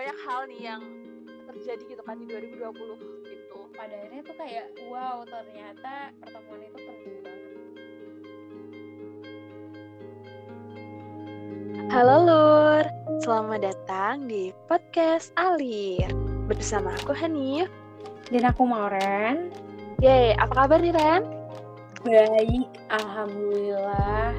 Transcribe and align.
banyak 0.00 0.16
hal 0.24 0.48
nih 0.48 0.62
yang 0.64 0.80
terjadi 1.44 1.92
gitu 1.92 2.00
kan 2.08 2.16
di 2.16 2.24
2020 2.24 2.72
itu 3.36 3.58
pada 3.76 3.92
akhirnya 4.00 4.24
tuh 4.24 4.32
kayak 4.32 4.72
wow 4.88 5.20
ternyata 5.28 6.08
pertemuan 6.24 6.60
itu 6.64 6.78
penting 6.80 7.16
banget. 7.20 7.44
Halo 11.92 12.16
Lur, 12.24 12.84
selamat 13.20 13.60
datang 13.60 14.24
di 14.24 14.56
podcast 14.72 15.36
Alir. 15.36 16.08
Bersama 16.48 16.96
aku 16.96 17.12
Hanif 17.12 17.68
dan 18.32 18.48
aku 18.48 18.64
Mauren. 18.64 19.52
Yeay, 20.00 20.32
apa 20.40 20.64
kabar 20.64 20.80
nih 20.80 20.96
Ren? 20.96 21.28
baik 22.00 22.72
alhamdulillah 22.88 24.32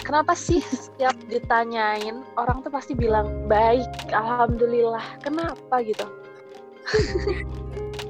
Kenapa 0.00 0.32
sih 0.34 0.64
setiap 0.64 1.14
ditanyain 1.28 2.24
orang 2.34 2.64
tuh 2.64 2.72
pasti 2.72 2.96
bilang 2.96 3.46
baik, 3.46 3.86
alhamdulillah. 4.10 5.04
Kenapa 5.22 5.84
gitu? 5.84 6.08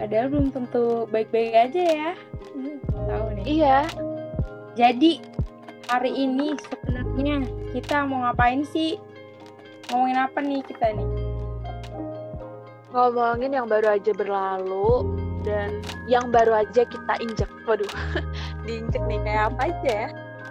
padahal 0.01 0.27
belum 0.33 0.49
tentu 0.49 1.05
baik-baik 1.13 1.53
aja 1.53 1.83
ya 1.85 2.11
hmm, 2.57 2.81
tahu 3.05 3.27
nih 3.37 3.45
Iya, 3.45 3.79
jadi 4.73 5.21
hari 5.93 6.13
ini 6.17 6.57
sebenarnya 6.57 7.45
kita 7.77 8.09
mau 8.09 8.25
ngapain 8.25 8.65
sih 8.65 8.97
ngomongin 9.93 10.19
apa 10.19 10.39
nih 10.41 10.65
kita 10.65 10.97
nih 10.97 11.09
ngomongin 12.97 13.53
yang 13.53 13.69
baru 13.69 14.01
aja 14.01 14.13
berlalu 14.17 15.05
dan 15.45 15.85
yang 16.05 16.29
baru 16.29 16.67
aja 16.67 16.85
kita 16.85 17.15
injek. 17.23 17.49
Waduh, 17.65 17.89
diinjek 18.69 19.01
nih 19.09 19.17
kayak 19.25 19.55
apa 19.55 19.73
aja 19.73 19.91
ya? 20.05 20.09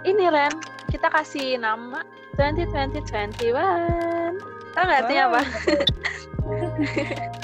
Ini 0.08 0.24
Ren, 0.32 0.54
kita 0.90 1.06
kasih 1.08 1.56
nama 1.56 2.02
2020-21. 2.34 3.54
Tahu 4.70 4.82
nggak 4.82 5.00
artinya 5.00 5.24
apa? 5.30 5.42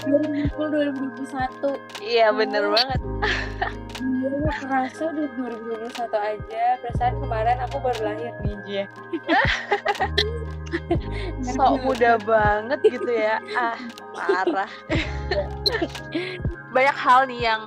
2020 0.06 0.50
2021 0.50 1.78
Iya, 2.02 2.26
bener 2.32 2.62
Oh. 2.66 2.72
banget. 2.74 3.00
Iya, 3.96 4.30
kerasa 4.58 5.02
udah 5.10 5.26
2021 5.38 6.18
aja. 6.18 6.64
Perasaan 6.82 7.14
kemarin 7.18 7.58
aku 7.62 7.76
baru 7.78 8.00
lahir 8.02 8.32
nih, 8.42 8.56
Jia. 8.66 8.84
Sok 11.46 11.82
muda 11.82 12.18
banget 12.18 12.80
gitu 12.84 13.10
ya. 13.10 13.38
Ah, 13.54 13.78
parah. 14.14 14.70
Banyak 16.74 16.96
hal 16.96 17.20
nih 17.26 17.40
yang 17.42 17.62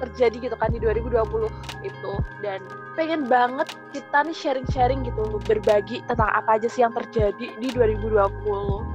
terjadi 0.00 0.50
gitu 0.50 0.56
kan 0.56 0.72
di 0.72 0.80
2020 0.80 1.48
itu. 1.84 2.12
Dan 2.40 2.64
pengen 2.98 3.28
banget 3.30 3.70
kita 3.94 4.26
nih 4.26 4.34
sharing-sharing 4.34 5.06
gitu 5.06 5.40
berbagi 5.46 6.02
tentang 6.10 6.28
apa 6.32 6.58
aja 6.58 6.68
sih 6.68 6.82
yang 6.82 6.92
terjadi 6.92 7.54
di 7.56 7.68
2020 7.72 8.10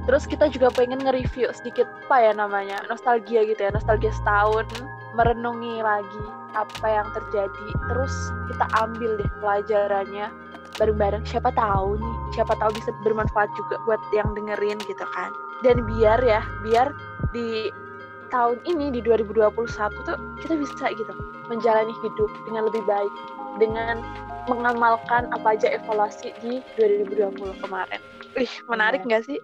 terus 0.06 0.28
kita 0.28 0.46
juga 0.52 0.70
pengen 0.70 1.00
nge-review 1.02 1.50
sedikit 1.50 1.88
apa 2.06 2.30
ya 2.30 2.32
namanya 2.36 2.86
nostalgia 2.86 3.42
gitu 3.42 3.58
ya 3.58 3.74
nostalgia 3.74 4.12
setahun 4.14 4.68
merenungi 5.16 5.80
lagi 5.80 6.24
apa 6.56 6.86
yang 6.86 7.08
terjadi. 7.16 7.66
Terus 7.92 8.14
kita 8.52 8.66
ambil 8.84 9.20
deh 9.20 9.30
pelajarannya 9.40 10.28
bareng-bareng. 10.76 11.24
Siapa 11.24 11.50
tahu 11.56 11.96
nih 12.00 12.14
siapa 12.36 12.52
tahu 12.60 12.70
bisa 12.76 12.90
bermanfaat 13.04 13.48
juga 13.56 13.80
buat 13.88 14.00
yang 14.12 14.28
dengerin 14.36 14.78
gitu 14.84 15.04
kan. 15.16 15.30
Dan 15.64 15.82
biar 15.88 16.20
ya 16.20 16.44
biar 16.62 16.92
di 17.32 17.72
tahun 18.28 18.58
ini 18.66 18.94
di 18.96 19.00
2021 19.04 19.54
tuh 20.06 20.18
kita 20.42 20.54
bisa 20.58 20.86
gitu 20.94 21.12
menjalani 21.50 21.94
hidup 22.02 22.30
dengan 22.48 22.62
lebih 22.68 22.82
baik 22.86 23.14
dengan 23.56 24.02
mengamalkan 24.46 25.26
apa 25.34 25.58
aja 25.58 25.74
evaluasi 25.74 26.30
di 26.42 26.62
2020 26.78 27.62
kemarin. 27.62 28.00
Wih, 28.38 28.52
menarik 28.70 29.02
nggak 29.02 29.26
sih? 29.26 29.38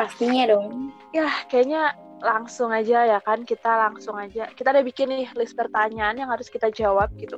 Pastinya 0.00 0.56
dong. 0.56 0.92
Ya, 1.12 1.28
kayaknya 1.48 1.96
langsung 2.24 2.72
aja 2.72 3.04
ya 3.04 3.18
kan 3.20 3.44
kita 3.44 3.68
langsung 3.68 4.16
aja. 4.16 4.48
Kita 4.56 4.72
udah 4.72 4.84
bikin 4.84 5.12
nih 5.12 5.28
list 5.36 5.56
pertanyaan 5.56 6.16
yang 6.16 6.30
harus 6.32 6.48
kita 6.48 6.72
jawab 6.72 7.12
gitu. 7.20 7.36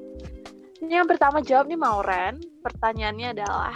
Ini 0.78 1.02
yang 1.02 1.08
pertama 1.10 1.42
jawab 1.42 1.66
nih 1.66 1.78
Mauren. 1.78 2.38
Pertanyaannya 2.62 3.34
adalah 3.34 3.74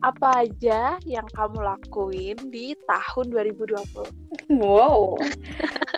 apa 0.00 0.44
aja 0.44 0.98
yang 1.06 1.26
kamu 1.32 1.62
lakuin 1.62 2.36
di 2.50 2.74
tahun 2.88 3.26
2020? 3.30 4.58
Wow. 4.60 5.16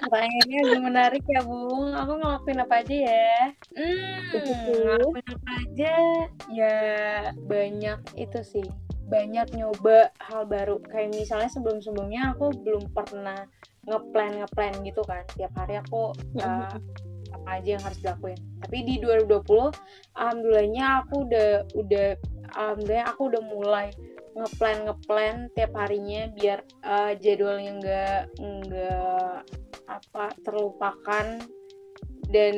Pertanyaannya 0.07 0.81
menarik 0.83 1.25
ya, 1.27 1.43
Bung. 1.43 1.91
Aku 1.97 2.13
ngelakuin 2.21 2.63
apa 2.63 2.75
aja 2.85 2.97
ya? 3.11 3.35
Hmm, 3.75 4.17
ngelakuin 4.71 5.29
apa 5.33 5.51
aja? 5.67 5.95
Ya, 6.53 6.77
banyak 7.47 7.99
itu 8.15 8.41
sih. 8.45 8.67
Banyak 9.11 9.55
nyoba 9.55 10.11
hal 10.23 10.47
baru. 10.47 10.79
Kayak 10.87 11.15
misalnya 11.15 11.51
sebelum-sebelumnya 11.51 12.37
aku 12.37 12.55
belum 12.63 12.91
pernah 12.95 13.47
ngeplan 13.87 14.43
ngeplan 14.43 14.75
gitu 14.83 15.03
kan. 15.07 15.23
Tiap 15.35 15.55
hari 15.55 15.79
aku 15.79 16.15
uh, 16.43 16.75
apa 17.35 17.49
aja 17.59 17.79
yang 17.79 17.83
harus 17.83 17.99
dilakuin. 18.03 18.39
Tapi 18.63 18.79
di 18.87 18.95
2020, 19.03 19.75
alhamdulillahnya 20.19 20.85
aku 21.07 21.15
udah 21.27 21.51
udah 21.79 22.09
alhamdulillah 22.57 23.07
aku 23.13 23.23
udah 23.29 23.43
mulai 23.45 23.89
ngeplan 24.37 24.77
ngeplan 24.89 25.37
tiap 25.53 25.73
harinya 25.77 26.29
biar 26.33 26.61
uh, 26.85 27.13
jadwalnya 27.17 27.73
nggak 27.81 28.21
nggak 28.41 29.37
apa 29.87 30.25
terlupakan 30.45 31.27
dan 32.33 32.57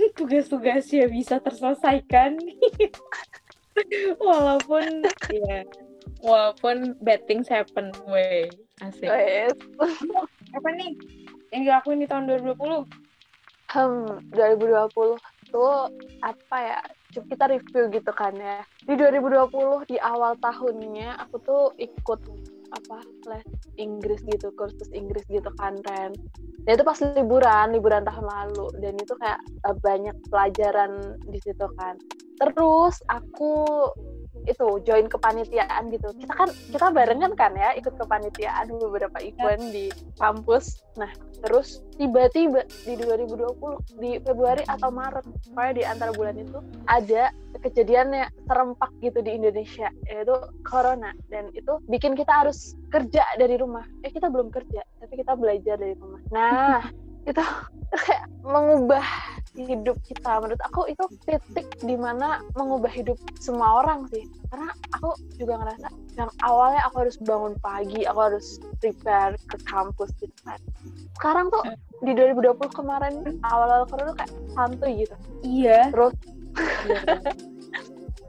tugas-tugasnya 0.18 1.10
bisa 1.10 1.42
terselesaikan. 1.42 2.38
Walaupun 4.18 5.06
ya 5.30 5.62
walaupun 6.20 7.00
bad 7.00 7.24
things 7.24 7.48
happen 7.48 7.92
way 8.04 8.48
asik. 8.84 9.08
Wes. 9.08 9.56
apa 10.56 10.68
nih? 10.76 10.92
Yang 11.50 11.62
dilakuin 11.66 12.00
di 12.04 12.08
tahun 12.08 12.24
2020 12.28 13.10
Hmm, 13.70 14.18
2020 14.34 15.14
tuh 15.54 15.86
apa 16.26 16.56
ya? 16.58 16.82
Kita 17.10 17.50
review 17.50 17.90
gitu 17.90 18.12
kan 18.14 18.34
ya. 18.38 18.62
Di 18.86 18.94
2020 18.94 19.90
di 19.90 19.96
awal 19.98 20.38
tahunnya 20.38 21.18
aku 21.26 21.36
tuh 21.42 21.64
ikut 21.76 22.20
apa 22.70 23.02
les 23.26 23.46
Inggris 23.82 24.22
gitu, 24.30 24.54
kursus 24.54 24.86
Inggris 24.94 25.26
gitu 25.26 25.50
kan 25.58 25.82
Ren. 25.82 26.14
Dan 26.62 26.72
itu 26.78 26.84
pas 26.86 26.98
liburan, 27.02 27.74
liburan 27.74 28.06
tahun 28.06 28.26
lalu 28.26 28.68
dan 28.78 28.94
itu 28.94 29.14
kayak 29.18 29.40
uh, 29.66 29.74
banyak 29.82 30.14
pelajaran 30.30 31.18
di 31.26 31.38
situ 31.42 31.66
kan. 31.80 31.98
Terus 32.38 33.02
aku 33.10 33.90
itu 34.46 34.66
join 34.86 35.06
kepanitiaan 35.10 35.90
gitu. 35.92 36.12
Kita 36.16 36.32
kan 36.32 36.48
kita 36.72 36.86
barengan 36.92 37.32
kan 37.34 37.52
ya 37.56 37.74
ikut 37.76 37.96
kepanitiaan 37.96 38.70
beberapa 38.78 39.18
event 39.20 39.62
di 39.72 39.92
kampus. 40.16 40.84
Nah, 40.96 41.10
terus 41.40 41.80
tiba-tiba 41.96 42.64
di 42.84 42.96
2020 43.00 44.00
di 44.00 44.20
Februari 44.20 44.64
atau 44.68 44.92
Maret 44.92 45.24
pokoknya 45.52 45.72
di 45.72 45.82
antara 45.84 46.12
bulan 46.12 46.36
itu 46.36 46.60
ada 46.84 47.32
kejadiannya 47.60 48.28
serempak 48.48 48.90
gitu 49.00 49.20
di 49.24 49.36
Indonesia 49.36 49.88
yaitu 50.08 50.36
corona 50.64 51.12
dan 51.32 51.48
itu 51.56 51.80
bikin 51.88 52.16
kita 52.16 52.44
harus 52.44 52.76
kerja 52.92 53.24
dari 53.40 53.56
rumah 53.56 53.84
eh 54.04 54.12
kita 54.12 54.28
belum 54.28 54.52
kerja 54.52 54.84
tapi 55.00 55.20
kita 55.20 55.36
belajar 55.36 55.76
dari 55.80 55.96
rumah 55.96 56.20
nah 56.32 56.84
itu 57.28 57.44
kayak 58.06 58.24
mengubah 58.46 59.04
hidup 59.58 59.98
kita. 60.06 60.40
Menurut 60.40 60.62
aku 60.62 60.86
itu 60.88 61.04
titik 61.26 61.66
di 61.82 61.96
mana 61.98 62.40
mengubah 62.54 62.90
hidup 62.90 63.18
semua 63.42 63.82
orang 63.84 64.06
sih. 64.14 64.24
Karena 64.48 64.70
aku 64.94 65.14
juga 65.36 65.60
ngerasa 65.60 65.88
yang 66.18 66.30
awalnya 66.46 66.82
aku 66.86 67.06
harus 67.06 67.16
bangun 67.22 67.54
pagi 67.60 68.06
aku 68.06 68.20
harus 68.20 68.46
prepare 68.78 69.34
ke 69.50 69.56
kampus 69.66 70.14
gitu 70.22 70.34
kan. 70.46 70.60
Sekarang 71.18 71.50
tuh 71.50 71.62
di 72.00 72.12
2020 72.16 72.56
kemarin 72.72 73.14
awal-awal 73.44 73.84
corona 73.90 74.14
kayak 74.16 74.32
santuy 74.54 75.04
gitu. 75.04 75.16
Iya. 75.44 75.90
Terus 75.92 76.14
iya. 76.86 77.00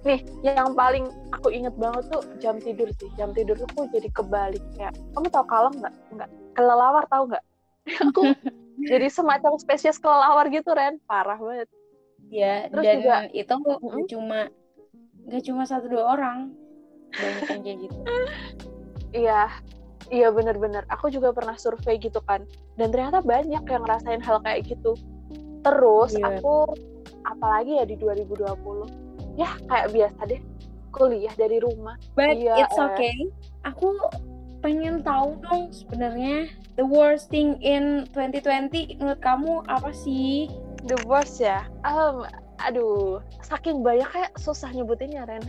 Nih 0.01 0.25
yang 0.41 0.73
paling 0.73 1.05
aku 1.29 1.53
inget 1.53 1.77
banget 1.77 2.09
tuh 2.09 2.25
jam 2.41 2.57
tidur 2.57 2.89
sih. 2.97 3.09
Jam 3.21 3.37
tidur 3.37 3.53
tuh 3.53 3.69
aku 3.77 3.85
jadi 3.93 4.09
kebalik 4.09 4.63
kayak 4.73 4.97
kamu 5.13 5.29
tau 5.29 5.45
kalem 5.45 5.73
nggak? 5.77 5.93
Nggak. 6.17 6.29
Kelelawar 6.57 7.05
tau 7.05 7.29
nggak 7.29 7.45
aku 7.85 8.21
jadi 8.91 9.07
semacam 9.07 9.57
spesies 9.57 9.97
kelelawar 9.97 10.47
gitu 10.47 10.71
Ren 10.71 10.97
parah 11.05 11.37
banget 11.37 11.69
Ya, 12.31 12.71
Terus 12.71 12.83
dan 12.85 12.95
juga 13.03 13.15
itu 13.35 13.51
nggak 13.51 13.79
Mm-mm. 13.83 14.05
cuma 14.07 14.39
nggak 15.27 15.43
cuma 15.43 15.63
satu 15.67 15.91
dua 15.91 16.15
orang 16.15 16.55
banyak 17.11 17.43
yang 17.43 17.61
kayak 17.61 17.77
gitu. 17.83 17.97
iya 19.27 19.41
iya 20.07 20.31
bener-bener 20.31 20.87
aku 20.87 21.11
juga 21.11 21.35
pernah 21.35 21.59
survei 21.59 21.99
gitu 21.99 22.23
kan 22.23 22.47
dan 22.79 22.87
ternyata 22.87 23.19
banyak 23.19 23.59
yang 23.59 23.81
ngerasain 23.83 24.23
hal 24.23 24.39
kayak 24.39 24.63
gitu 24.63 24.95
terus 25.61 26.15
Iya. 26.15 26.39
aku 26.39 26.71
apalagi 27.27 27.83
ya 27.83 27.85
di 27.85 27.99
2020 27.99 29.35
ya 29.35 29.51
kayak 29.67 29.91
biasa 29.91 30.21
deh 30.31 30.41
kuliah 30.95 31.35
dari 31.35 31.59
rumah 31.59 31.99
But 32.15 32.39
Iya, 32.39 32.63
it's 32.63 32.79
eh. 32.79 32.87
okay. 32.87 33.15
Aku 33.67 33.91
pengen 34.59 35.03
tahu 35.03 35.35
dong 35.43 35.67
sebenarnya 35.69 36.47
the 36.75 36.85
worst 36.85 37.31
thing 37.31 37.59
in 37.63 38.07
2020 38.13 38.99
menurut 38.99 39.21
kamu 39.23 39.63
apa 39.67 39.91
sih? 39.95 40.51
the 40.85 40.97
worst 41.05 41.41
ya? 41.41 41.65
Um, 41.85 42.25
aduh 42.61 43.21
saking 43.41 43.81
banyak 43.81 44.05
kayak 44.09 44.31
susah 44.37 44.69
nyebutinnya 44.73 45.25
Ren. 45.25 45.43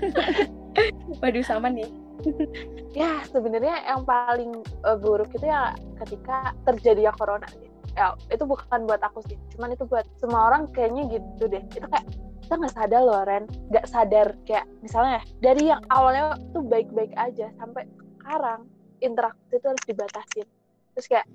Waduh 1.20 1.44
sama 1.44 1.72
nih. 1.72 1.88
ya 3.00 3.24
sebenarnya 3.32 3.80
yang 3.88 4.04
paling 4.04 4.60
uh, 4.84 4.96
buruk 5.00 5.32
itu 5.32 5.48
ya 5.48 5.72
ketika 6.04 6.52
terjadi 6.68 7.10
ya 7.10 7.12
corona. 7.16 7.48
Ya 7.96 8.14
itu 8.30 8.44
bukan 8.46 8.86
buat 8.86 9.02
aku 9.02 9.24
sih 9.26 9.36
cuman 9.56 9.74
itu 9.74 9.84
buat 9.88 10.06
semua 10.20 10.52
orang 10.52 10.68
kayaknya 10.72 11.20
gitu 11.20 11.48
deh. 11.48 11.64
Itu 11.72 11.86
kayak 11.88 12.06
kita 12.44 12.54
nggak 12.56 12.74
sadar 12.76 13.02
loh 13.04 13.22
Ren. 13.24 13.44
Nggak 13.72 13.86
sadar 13.88 14.28
kayak 14.44 14.68
misalnya 14.84 15.20
dari 15.40 15.72
yang 15.72 15.82
awalnya 15.88 16.36
tuh 16.52 16.64
baik-baik 16.64 17.12
aja 17.16 17.48
sampai 17.56 17.88
sekarang 18.20 18.68
interaksi 19.02 19.56
itu 19.56 19.66
harus 19.66 19.84
dibatasin 19.88 20.46
terus 20.94 21.06
kayak 21.08 21.26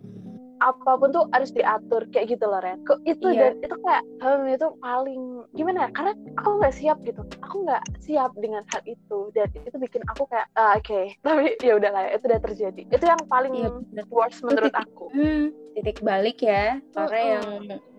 apa 0.63 0.95
pun 0.95 1.12
tuh 1.12 1.27
harus 1.35 1.51
diatur 1.51 2.07
kayak 2.12 2.38
gitu 2.38 2.47
loh 2.47 2.63
Ren. 2.63 2.79
Kok 2.88 3.03
itu 3.03 3.27
iya. 3.35 3.51
dan 3.51 3.59
itu 3.59 3.75
kayak 3.83 4.03
hal 4.23 4.35
itu 4.47 4.67
paling 4.79 5.23
gimana 5.51 5.88
ya? 5.88 5.89
Karena 5.91 6.13
aku 6.39 6.50
nggak 6.62 6.75
siap 6.75 6.97
gitu. 7.03 7.21
Aku 7.44 7.67
nggak 7.67 7.83
siap 8.00 8.31
dengan 8.39 8.63
hal 8.71 8.81
itu 8.88 9.19
dan 9.35 9.51
itu 9.51 9.75
bikin 9.75 10.01
aku 10.07 10.23
kayak 10.31 10.47
uh, 10.56 10.79
oke. 10.79 10.85
Okay. 10.88 11.06
Tapi 11.25 11.59
ya 11.59 11.73
udah 11.75 11.91
lah 11.91 12.01
ya, 12.07 12.12
itu 12.15 12.25
udah 12.31 12.41
terjadi. 12.41 12.81
Itu 12.88 13.06
yang 13.06 13.21
paling 13.27 13.53
iya, 13.56 13.69
worst 14.07 14.39
menurut 14.45 14.71
titik, 14.71 14.85
aku. 14.88 15.06
Hmm, 15.12 15.45
titik 15.75 15.97
balik 16.00 16.39
ya. 16.39 16.79
Karena 16.95 17.12
uh 17.12 17.19
-uh. 17.19 17.33
yang 17.35 17.47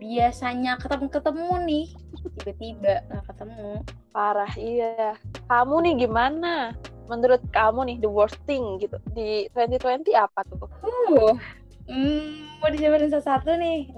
biasanya 0.01 0.73
ketemu-ketemu 0.81 1.55
nih 1.69 1.87
tiba-tiba 2.41 2.95
nggak 3.13 3.25
ketemu. 3.29 3.73
Parah 4.17 4.53
iya. 4.57 5.21
Kamu 5.47 5.85
nih 5.85 6.09
gimana? 6.09 6.73
Menurut 7.07 7.43
kamu 7.55 7.81
nih 7.89 7.97
the 8.03 8.11
worst 8.11 8.39
thing 8.45 8.79
gitu 8.83 8.99
di 9.15 9.47
2020 9.55 10.13
apa 10.15 10.41
tuh? 10.47 10.67
Uh, 10.83 11.35
Hmm, 11.87 12.51
mau 12.59 12.67
dijabarin 12.67 13.15
satu-satu 13.15 13.63
nih. 13.63 13.95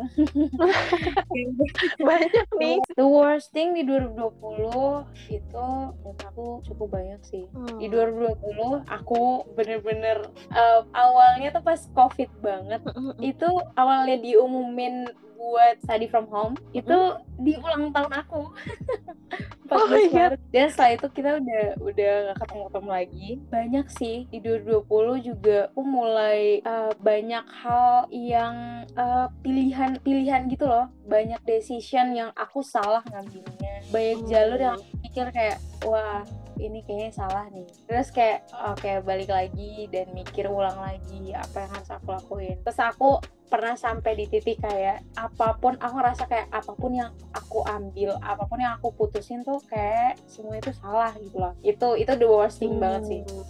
banyak 2.08 2.46
nih. 2.60 2.76
The 3.00 3.08
worst 3.08 3.49
thing 3.56 3.72
di 3.72 3.81
2020 3.88 5.08
itu 5.32 5.69
menurut 6.05 6.20
aku 6.20 6.60
cukup 6.69 6.88
banyak 6.93 7.20
sih. 7.25 7.49
Hmm. 7.49 7.81
Di 7.81 7.88
2020 7.88 8.84
aku 8.84 9.49
bener-bener 9.56 10.28
uh, 10.52 10.84
awalnya 10.93 11.49
tuh 11.56 11.64
pas 11.64 11.81
covid 11.96 12.28
banget. 12.44 12.84
Itu 13.25 13.49
awalnya 13.72 14.20
diumumin 14.20 15.08
buat 15.38 15.79
study 15.87 16.11
from 16.11 16.26
home 16.26 16.58
itu 16.75 16.90
hmm? 16.90 17.23
di 17.38 17.55
ulang 17.62 17.94
tahun 17.94 18.12
aku. 18.26 18.43
14 19.69 19.76
oh 19.76 19.87
Maret. 20.17 20.40
Dan 20.49 20.67
setelah 20.73 20.90
itu 20.96 21.06
kita 21.12 21.31
udah 21.38 21.64
udah 21.85 22.12
gak 22.32 22.37
ketemu-ketemu 22.40 22.88
lagi. 22.88 23.29
Banyak 23.52 23.87
sih 24.00 24.17
di 24.32 24.38
2020 24.40 25.29
juga 25.29 25.58
aku 25.69 25.82
mulai 25.85 26.64
uh, 26.64 26.93
banyak 26.99 27.44
hal 27.52 28.08
yang 28.08 28.85
uh, 28.96 29.29
pilihan 29.44 30.00
pilihan 30.00 30.49
gitu 30.49 30.64
loh. 30.64 30.88
Banyak 31.05 31.44
decision 31.44 32.17
yang 32.17 32.31
aku 32.32 32.64
salah 32.64 33.05
ngambilnya. 33.12 33.85
Banyak 33.93 34.20
jalur 34.26 34.58
yang 34.58 34.75
aku 34.81 34.88
pikir 35.05 35.26
kayak 35.37 35.61
wah 35.85 36.25
ini 36.58 36.84
kayaknya 36.84 37.10
salah 37.14 37.46
nih 37.55 37.66
terus 37.87 38.10
kayak 38.10 38.44
oke 38.52 38.78
okay, 38.82 39.00
balik 39.00 39.31
lagi 39.31 39.87
dan 39.88 40.10
mikir 40.12 40.50
ulang 40.50 40.76
lagi 40.78 41.32
apa 41.32 41.64
yang 41.64 41.70
harus 41.72 41.90
aku 41.90 42.08
lakuin 42.12 42.56
terus 42.66 42.78
aku 42.82 43.22
pernah 43.49 43.75
sampai 43.81 44.12
di 44.12 44.28
titik 44.28 44.60
kayak 44.60 45.00
apa 45.16 45.56
pun 45.56 45.81
aku 45.81 45.94
ngerasa 45.96 46.28
kayak 46.28 46.52
apa 46.52 46.72
pun 46.76 46.93
yang 46.93 47.10
aku 47.32 47.64
ambil 47.64 48.20
apa 48.20 48.44
pun 48.44 48.60
yang 48.60 48.76
aku 48.76 48.93
putusin 48.93 49.40
tuh 49.40 49.56
kayak 49.72 50.20
semua 50.28 50.60
itu 50.60 50.69
salah 50.76 51.16
gitu 51.16 51.40
loh 51.40 51.56
itu 51.64 51.88
itu 51.96 52.12
the 52.19 52.28
worst 52.28 52.61
thing 52.61 52.76
hmm. 52.76 52.82
banget 52.84 53.02
sih 53.08 53.22
hmm. 53.25 53.44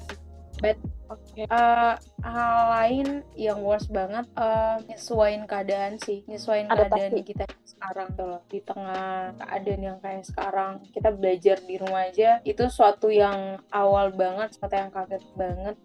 but 0.62 0.78
Okay. 1.08 1.48
Uh, 1.48 1.96
hal 2.22 2.74
lain 2.74 3.08
yang 3.38 3.62
worst 3.62 3.94
banget 3.94 4.26
uh, 4.34 4.82
nyesuain 4.90 5.46
keadaan 5.46 6.02
sih, 6.02 6.26
nyesuain 6.26 6.66
keadaan 6.66 7.14
kita 7.22 7.46
sekarang 7.62 8.10
tuh 8.18 8.26
loh. 8.26 8.42
Di 8.50 8.58
tengah 8.66 9.38
keadaan 9.38 9.82
yang 9.82 9.98
kayak 10.02 10.26
sekarang, 10.26 10.82
kita 10.90 11.14
belajar 11.14 11.62
di 11.62 11.78
rumah 11.78 12.10
aja. 12.10 12.42
Itu 12.42 12.66
suatu 12.66 13.06
yang 13.06 13.62
awal 13.70 14.10
banget, 14.10 14.58
suatu 14.58 14.74
yang 14.74 14.90
kaget 14.90 15.22
banget. 15.38 15.76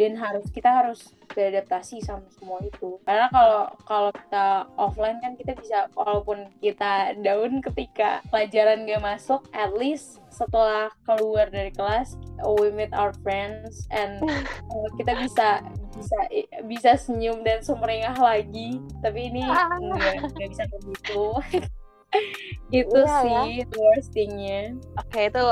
Dan 0.00 0.16
harus 0.16 0.48
kita 0.48 0.70
harus 0.72 1.12
beradaptasi 1.36 2.00
sama 2.00 2.24
semua 2.32 2.64
itu. 2.64 2.96
Karena 3.04 3.28
kalau 3.28 3.62
kalau 3.84 4.10
kita 4.14 4.46
offline 4.80 5.20
kan 5.20 5.36
kita 5.36 5.52
bisa 5.60 5.92
walaupun 5.92 6.48
kita 6.64 7.12
down 7.20 7.60
ketika 7.60 8.24
pelajaran 8.32 8.88
gak 8.88 9.04
masuk, 9.04 9.44
at 9.52 9.76
least 9.76 10.24
setelah 10.34 10.90
keluar 11.06 11.46
dari 11.46 11.70
kelas 11.70 12.18
we 12.58 12.66
meet 12.74 12.90
our 12.90 13.14
friends 13.22 13.86
and 13.94 14.18
uh, 14.26 14.88
kita 14.98 15.14
bisa 15.22 15.62
bisa 15.94 16.18
bisa 16.66 16.90
senyum 16.98 17.42
dan 17.46 17.62
sumringah 17.62 18.16
lagi. 18.18 18.82
Tapi 19.00 19.30
ini 19.32 19.46
nggak 19.46 20.28
nggak 20.34 20.48
bisa 20.50 20.64
begitu. 20.70 21.24
Itu 22.70 23.00
iya, 23.02 23.18
sih 23.22 23.34
ya. 23.62 23.66
worst 23.74 24.10
thingnya. 24.14 24.78
Oke 25.02 25.10
okay, 25.10 25.24
itu 25.34 25.42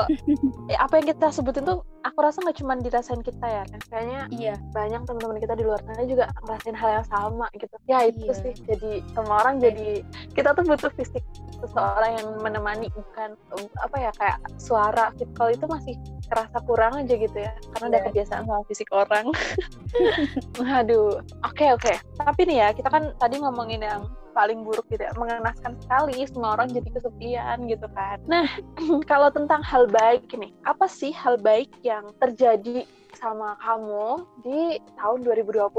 ya, 0.71 0.77
apa 0.87 0.93
yang 0.99 1.07
kita 1.11 1.27
sebutin 1.31 1.67
tuh 1.67 1.83
aku 2.03 2.17
rasa 2.19 2.43
nggak 2.43 2.57
cuma 2.59 2.73
dirasain 2.79 3.23
kita 3.23 3.45
ya 3.47 3.63
kayaknya 3.87 4.21
iya. 4.29 4.55
banyak 4.75 5.07
teman-teman 5.07 5.39
kita 5.39 5.55
di 5.55 5.63
luar 5.63 5.79
sana 5.87 6.03
juga 6.03 6.27
ngerasain 6.43 6.75
hal 6.75 6.89
yang 7.01 7.07
sama 7.07 7.47
gitu 7.55 7.75
ya 7.87 7.99
itu 8.07 8.27
iya. 8.27 8.35
sih 8.35 8.53
jadi 8.67 8.91
semua 9.15 9.35
orang 9.43 9.55
jadi 9.63 10.03
kita 10.35 10.51
tuh 10.51 10.63
butuh 10.67 10.91
fisik 10.99 11.23
seseorang 11.63 12.19
yang 12.19 12.27
menemani 12.43 12.91
bukan 12.91 13.39
apa 13.79 13.95
ya 13.97 14.11
kayak 14.19 14.37
suara 14.59 15.15
kalau 15.39 15.51
itu 15.55 15.65
masih 15.65 15.95
kerasa 16.27 16.57
kurang 16.67 16.93
aja 16.99 17.15
gitu 17.15 17.37
ya 17.39 17.55
karena 17.75 17.85
yeah. 17.87 17.91
udah 17.91 17.99
iya. 17.99 18.07
kebiasaan 18.11 18.43
sama 18.43 18.63
fisik 18.67 18.89
orang 18.91 19.25
aduh 20.79 21.23
oke 21.47 21.55
okay, 21.55 21.71
oke 21.71 21.87
okay. 21.87 21.95
tapi 22.19 22.41
nih 22.49 22.57
ya 22.59 22.67
kita 22.75 22.89
kan 22.91 23.15
tadi 23.15 23.39
ngomongin 23.39 23.79
yang 23.79 24.03
paling 24.33 24.65
buruk 24.65 24.83
gitu 24.89 25.05
ya 25.05 25.13
mengenaskan 25.13 25.77
sekali 25.85 26.25
semua 26.25 26.57
orang 26.57 26.73
jadi 26.73 26.89
kesepian 26.89 27.69
gitu 27.69 27.85
kan 27.93 28.17
nah 28.25 28.49
kalau 29.11 29.29
tentang 29.29 29.61
hal 29.61 29.85
baik 29.87 30.25
ini 30.33 30.49
apa 30.65 30.89
sih 30.89 31.13
hal 31.13 31.37
baik 31.37 31.69
yang 31.85 31.92
terjadi 32.17 32.87
sama 33.17 33.55
kamu 33.61 34.25
di 34.41 34.77
tahun 34.97 35.19
2020? 35.23 35.69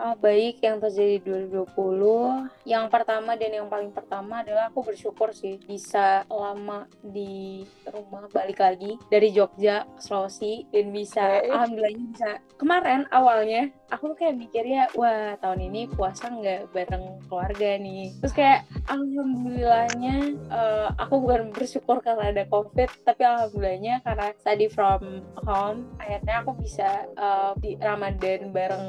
Oh, 0.00 0.14
baik 0.20 0.62
yang 0.64 0.80
terjadi 0.80 1.20
di 1.20 1.28
2020. 1.50 2.50
Yang 2.68 2.86
pertama 2.88 3.34
dan 3.34 3.50
yang 3.52 3.68
paling 3.68 3.92
pertama 3.92 4.42
adalah 4.44 4.68
aku 4.70 4.86
bersyukur 4.86 5.34
sih 5.34 5.58
bisa 5.64 6.24
lama 6.30 6.86
di 7.02 7.64
rumah 7.90 8.30
balik 8.30 8.62
lagi 8.62 8.96
dari 9.10 9.34
Jogja 9.34 9.84
Sulawesi 9.98 10.66
dan 10.70 10.94
bisa 10.94 11.42
okay. 11.42 11.50
alhamdulillahnya 11.50 12.06
bisa 12.14 12.30
kemarin 12.56 13.04
awalnya 13.10 13.72
aku 13.90 14.14
kayak 14.14 14.38
mikirnya 14.38 14.86
wah 14.94 15.34
tahun 15.42 15.66
ini 15.66 15.90
puasa 15.90 16.30
nggak 16.30 16.70
bareng 16.70 17.18
keluarga 17.26 17.76
nih 17.76 18.14
terus 18.22 18.34
kayak 18.34 18.62
alhamdulillahnya 18.86 20.38
uh, 20.48 20.94
aku 20.94 21.26
bukan 21.26 21.50
bersyukur 21.50 21.98
karena 21.98 22.30
ada 22.30 22.44
covid 22.46 22.88
tapi 23.02 23.22
alhamdulillahnya 23.26 24.00
karena 24.06 24.30
study 24.38 24.70
from 24.70 25.26
home 25.42 25.90
akhirnya 25.98 26.46
aku 26.46 26.54
bisa 26.62 26.69
bisa 26.70 27.10
uh, 27.18 27.50
di 27.58 27.74
Ramadan 27.82 28.54
bareng 28.54 28.86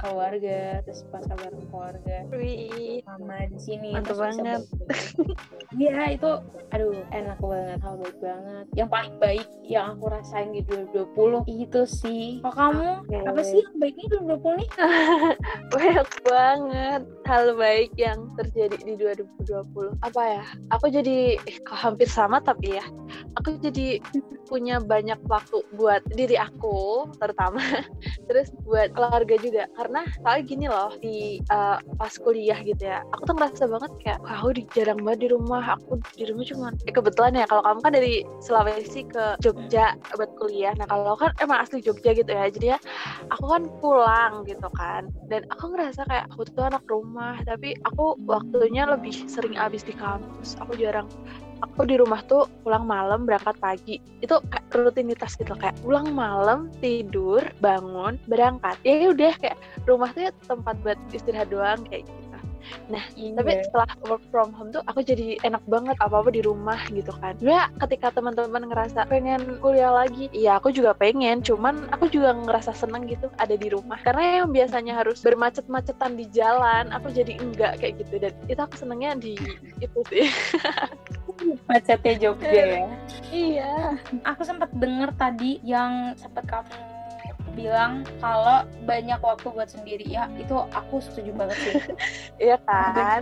keluarga 0.00 0.80
terus 0.88 1.04
puasa 1.12 1.36
bareng 1.36 1.68
keluarga. 1.68 2.24
Wih. 2.32 3.04
sama 3.04 3.44
di 3.44 3.60
sini 3.60 3.92
mantap 3.92 4.16
banget. 4.16 4.64
iya 5.76 6.16
itu 6.16 6.40
aduh 6.72 6.96
enak 7.12 7.36
banget 7.44 7.78
hal 7.84 8.00
baik 8.00 8.16
banget. 8.24 8.64
Yang 8.72 8.88
paling 8.88 9.14
baik 9.20 9.48
yang 9.68 10.00
aku 10.00 10.08
rasain 10.08 10.48
di 10.56 10.64
2020 10.64 11.44
itu 11.60 11.80
sih. 11.84 12.40
Kok 12.40 12.56
kamu? 12.56 12.88
Okay. 13.04 13.28
apa 13.28 13.40
sih 13.44 13.60
yang 13.60 13.76
baik 13.76 13.94
nih 14.00 14.08
2020 14.16 14.56
nih? 14.64 14.70
Banyak 15.76 16.08
banget 16.24 17.02
hal 17.28 17.44
baik 17.60 17.92
yang 18.00 18.18
terjadi 18.40 18.76
di 18.80 18.94
2020 18.96 20.00
apa 20.00 20.22
ya? 20.24 20.44
Aku 20.72 20.88
jadi 20.88 21.36
eh, 21.36 21.58
hampir 21.68 22.08
sama 22.08 22.40
tapi 22.40 22.80
ya. 22.80 22.84
Aku 23.36 23.60
jadi 23.60 24.00
punya 24.48 24.80
banyak 24.80 25.20
waktu 25.30 25.62
buat 25.76 26.02
diri 26.10 26.34
aku 26.34 27.09
terutama 27.18 27.60
terus 28.28 28.52
buat 28.62 28.92
keluarga 28.94 29.34
juga. 29.40 29.64
Karena 29.74 30.06
soalnya 30.20 30.42
gini 30.46 30.66
loh 30.70 30.92
di 31.00 31.40
uh, 31.50 31.78
pas 31.96 32.14
kuliah 32.20 32.58
gitu 32.62 32.86
ya 32.86 33.02
aku 33.14 33.22
tuh 33.30 33.34
ngerasa 33.36 33.64
banget 33.66 33.92
kayak 34.02 34.20
aku 34.26 34.48
jarang 34.74 35.00
banget 35.02 35.20
di 35.26 35.28
rumah. 35.32 35.62
Aku 35.78 35.98
di 36.14 36.24
rumah 36.28 36.44
cuma 36.46 36.68
eh, 36.86 36.94
kebetulan 36.94 37.32
ya 37.38 37.46
kalau 37.48 37.62
kamu 37.64 37.80
kan 37.82 37.92
dari 37.94 38.14
Sulawesi 38.42 39.00
ke 39.08 39.24
Jogja 39.42 39.96
buat 40.14 40.30
kuliah. 40.38 40.72
Nah 40.78 40.86
kalau 40.86 41.16
kan 41.16 41.34
emang 41.42 41.64
asli 41.64 41.82
Jogja 41.82 42.14
gitu 42.14 42.30
ya 42.30 42.46
jadi 42.50 42.66
ya 42.76 42.78
aku 43.32 43.44
kan 43.50 43.62
pulang 43.82 44.46
gitu 44.46 44.68
kan. 44.76 45.10
Dan 45.26 45.46
aku 45.50 45.74
ngerasa 45.74 46.06
kayak 46.06 46.26
aku 46.34 46.46
tuh 46.50 46.66
anak 46.66 46.84
rumah. 46.86 47.38
Tapi 47.42 47.74
aku 47.86 48.18
waktunya 48.26 48.86
lebih 48.86 49.14
sering 49.26 49.56
abis 49.58 49.82
di 49.86 49.94
kampus. 49.96 50.58
Aku 50.62 50.76
jarang 50.78 51.08
aku 51.60 51.86
di 51.86 51.96
rumah 52.00 52.20
tuh 52.26 52.48
pulang 52.64 52.84
malam 52.84 53.28
berangkat 53.28 53.56
pagi. 53.60 53.96
Itu 54.20 54.40
rutinitas 54.72 55.36
gitu 55.36 55.52
kayak 55.56 55.76
pulang 55.84 56.12
malam 56.12 56.72
tidur 56.80 57.44
bangun 57.60 58.16
berangkat. 58.26 58.76
Ya 58.84 59.12
udah 59.12 59.32
kayak 59.38 59.56
rumah 59.84 60.10
tuh 60.12 60.28
ya 60.28 60.32
tempat 60.48 60.76
buat 60.82 60.98
istirahat 61.12 61.48
doang 61.52 61.84
kayak 61.88 62.08
Nah, 62.90 63.04
iya. 63.14 63.34
tapi 63.36 63.50
setelah 63.62 63.90
work 64.06 64.24
from 64.30 64.50
home 64.54 64.70
tuh 64.74 64.82
aku 64.86 65.02
jadi 65.02 65.38
enak 65.46 65.62
banget 65.66 65.96
apa-apa 66.00 66.30
di 66.32 66.42
rumah 66.42 66.78
gitu 66.90 67.10
kan. 67.18 67.34
Ya, 67.38 67.70
ketika 67.86 68.10
teman-teman 68.14 68.66
ngerasa 68.68 69.06
pengen 69.06 69.58
kuliah 69.62 69.92
lagi, 69.92 70.28
iya 70.34 70.58
aku 70.58 70.74
juga 70.74 70.94
pengen, 70.96 71.40
cuman 71.40 71.88
aku 71.94 72.10
juga 72.10 72.34
ngerasa 72.34 72.74
seneng 72.74 73.06
gitu 73.06 73.30
ada 73.38 73.54
di 73.54 73.68
rumah. 73.70 73.98
Karena 74.02 74.42
yang 74.42 74.50
biasanya 74.50 75.00
harus 75.00 75.22
bermacet-macetan 75.22 76.18
di 76.18 76.26
jalan, 76.34 76.90
aku 76.90 77.10
jadi 77.14 77.38
enggak 77.38 77.78
kayak 77.80 78.02
gitu 78.02 78.14
dan 78.20 78.32
itu 78.46 78.60
aku 78.60 78.74
senengnya 78.76 79.14
di 79.16 79.34
itu 79.78 80.00
sih. 80.10 80.26
Macetnya 81.70 82.14
Jogja 82.20 82.50
ya. 82.52 82.84
Iya. 83.30 83.74
Aku 84.26 84.42
sempat 84.44 84.68
denger 84.76 85.14
tadi 85.16 85.62
yang 85.64 86.12
sempat 86.18 86.44
kamu 86.44 86.89
bilang 87.60 87.92
kalau 88.18 88.64
banyak 88.82 89.20
waktu 89.20 89.46
buat 89.52 89.68
sendiri 89.68 90.08
ya 90.08 90.26
itu 90.34 90.56
aku 90.72 90.98
setuju 90.98 91.36
banget 91.36 91.56
sih 91.60 91.74
iya 92.48 92.56
kan 92.64 93.20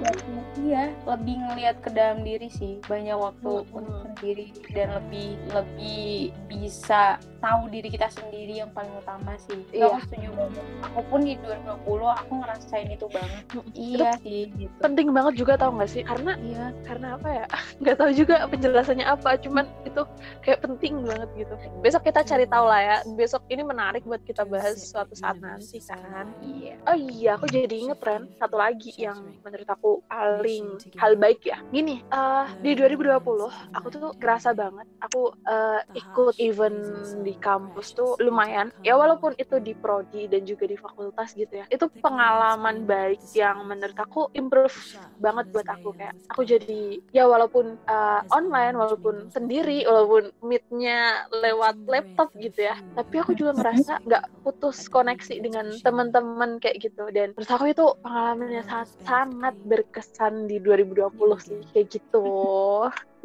iya 0.63 0.95
lebih 1.05 1.37
ngelihat 1.43 1.77
ke 1.83 1.91
dalam 1.91 2.23
diri 2.23 2.47
sih 2.49 2.79
banyak 2.87 3.15
waktu 3.15 3.51
Hmm. 3.59 3.75
untuk 3.75 3.97
sendiri 4.15 4.47
dan 4.71 4.95
lebih 4.95 5.35
lebih 5.51 6.13
bisa 6.47 7.19
tahu 7.39 7.63
diri 7.71 7.89
kita 7.89 8.09
sendiri 8.11 8.61
yang 8.63 8.71
paling 8.75 8.93
utama 8.99 9.35
sih. 9.39 9.59
Itu 9.71 9.79
Iya. 9.79 9.95
aku 9.95 9.99
setuju 10.07 10.29
banget 10.35 10.65
aku 10.83 11.01
pun 11.07 11.21
di 11.23 11.35
2020 11.41 12.11
aku 12.11 12.33
ngerasain 12.43 12.89
itu 12.91 13.07
banget. 13.11 13.43
Iya 13.75 14.11
sih 14.23 14.43
gitu. 14.59 14.75
penting 14.83 15.09
banget 15.15 15.35
juga 15.39 15.53
tau 15.59 15.71
gak 15.75 15.91
sih? 15.91 16.03
Karena 16.03 16.35
iya. 16.43 16.75
karena 16.85 17.15
apa 17.15 17.29
ya? 17.31 17.45
Nggak 17.83 17.97
tahu 17.99 18.11
juga 18.15 18.35
penjelasannya 18.51 19.07
apa 19.07 19.31
cuman 19.39 19.65
itu 19.87 20.03
kayak 20.43 20.61
penting 20.67 21.03
banget 21.07 21.29
gitu. 21.47 21.55
Besok 21.81 22.03
kita 22.07 22.21
cari 22.27 22.47
tahu 22.47 22.67
lah 22.67 22.81
ya. 22.83 22.97
Besok 23.15 23.43
ini 23.51 23.63
menarik 23.63 24.03
buat 24.03 24.23
kita 24.27 24.43
bahas 24.45 24.79
suatu 24.79 25.15
saat 25.15 25.39
nanti 25.39 25.79
kan? 25.83 26.27
iya. 26.43 26.75
Oh 26.87 26.97
iya 26.97 27.31
aku 27.39 27.47
jadi 27.47 27.75
inget 27.75 28.01
Ren 28.03 28.27
satu 28.39 28.57
lagi 28.59 28.91
yang 28.99 29.39
menurut 29.43 29.69
aku 29.69 30.03
paling 30.11 30.79
hal 30.99 31.15
baik 31.15 31.47
ya. 31.47 31.63
Gini 31.71 32.03
eh, 32.03 32.47
di 32.63 32.75
2020 32.75 33.15
aku 33.75 33.87
tuh 33.93 34.13
ngerasa 34.19 34.53
banget 34.57 34.87
aku 34.99 35.31
eh, 35.47 35.81
ikut 35.95 36.35
event 36.43 36.79
di 37.29 37.37
kampus 37.37 37.93
tuh 37.93 38.17
lumayan. 38.25 38.73
ya 38.81 38.97
walaupun 38.97 39.37
itu 39.37 39.61
di 39.61 39.77
prodi 39.77 40.25
dan 40.33 40.49
juga 40.49 40.65
di 40.65 40.81
fakultas 40.81 41.37
gitu 41.37 41.61
ya. 41.61 41.65
Itu 41.69 41.93
pengalaman 42.01 42.89
baik 42.89 43.21
yang 43.37 43.69
menurut 43.69 43.99
aku 44.01 44.33
improve 44.33 44.73
banget 45.21 45.53
buat 45.53 45.69
aku 45.69 45.93
kayak 45.93 46.15
aku 46.33 46.43
jadi 46.49 47.03
ya 47.13 47.29
walaupun 47.29 47.77
uh, 47.85 48.25
online 48.33 48.75
walaupun 48.79 49.29
sendiri 49.29 49.85
walaupun 49.85 50.33
meetnya 50.41 51.29
lewat 51.45 51.77
laptop 51.85 52.33
gitu 52.41 52.65
ya. 52.71 52.77
tapi 52.97 53.21
aku 53.21 53.35
juga 53.35 53.55
ngerasa 53.59 54.01
nggak 54.07 54.25
putus 54.43 54.89
koneksi 54.89 55.35
dengan 55.45 55.69
teman-teman 55.85 56.57
kayak 56.63 56.89
gitu. 56.89 57.05
Dan 57.13 57.37
menurut 57.37 57.53
aku 57.53 57.65
itu 57.69 57.85
pengalaman 58.01 58.49
yang 58.49 58.67
sangat 58.67 58.89
sangat 59.05 59.55
berkesan 59.67 60.47
di 60.47 60.63
2020 60.63 61.11
sih 61.43 61.61
kayak 61.75 61.87
gitu 61.91 62.27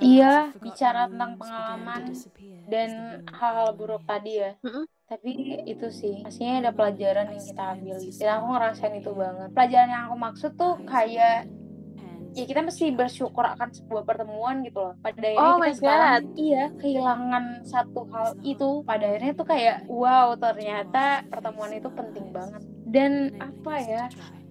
Iya, 0.00 0.26
bicara 0.64 1.00
tentang 1.10 1.32
pengalaman 1.40 2.02
dan 2.66 2.90
hal-hal 3.30 3.68
buruk 3.78 4.02
tadi 4.04 4.42
ya. 4.42 4.50
Mm-mm. 4.64 4.84
Tapi 5.06 5.30
itu 5.70 5.86
sih, 6.00 6.14
pastinya 6.26 6.54
ada 6.66 6.72
pelajaran 6.74 7.30
yang 7.30 7.44
kita 7.46 7.62
ambil. 7.78 7.96
Dan 8.18 8.28
aku 8.36 8.46
ngerasain 8.52 8.94
itu 8.98 9.10
banget. 9.14 9.48
Pelajaran 9.54 9.88
yang 9.94 10.02
aku 10.10 10.16
maksud 10.18 10.50
tuh 10.58 10.74
kayak 10.82 11.46
ya 12.36 12.44
kita 12.44 12.60
mesti 12.68 12.92
bersyukur 12.92 13.44
akan 13.48 13.68
sebuah 13.72 14.02
pertemuan 14.04 14.60
gitu 14.60 14.78
loh. 14.84 14.92
Pada 15.00 15.16
akhirnya 15.16 15.40
Oh 15.40 15.56
kita 15.56 15.72
sekarang 15.72 16.20
iya 16.36 16.62
kehilangan 16.76 17.44
satu 17.64 18.00
hal 18.12 18.28
itu. 18.44 18.84
Pada 18.84 19.04
akhirnya 19.08 19.32
tuh 19.40 19.46
kayak 19.48 19.76
wow 19.88 20.28
ternyata 20.36 21.24
pertemuan 21.32 21.72
itu 21.72 21.88
penting 21.88 22.26
banget. 22.36 22.62
Dan 22.84 23.12
apa 23.40 23.72
ya? 23.80 24.02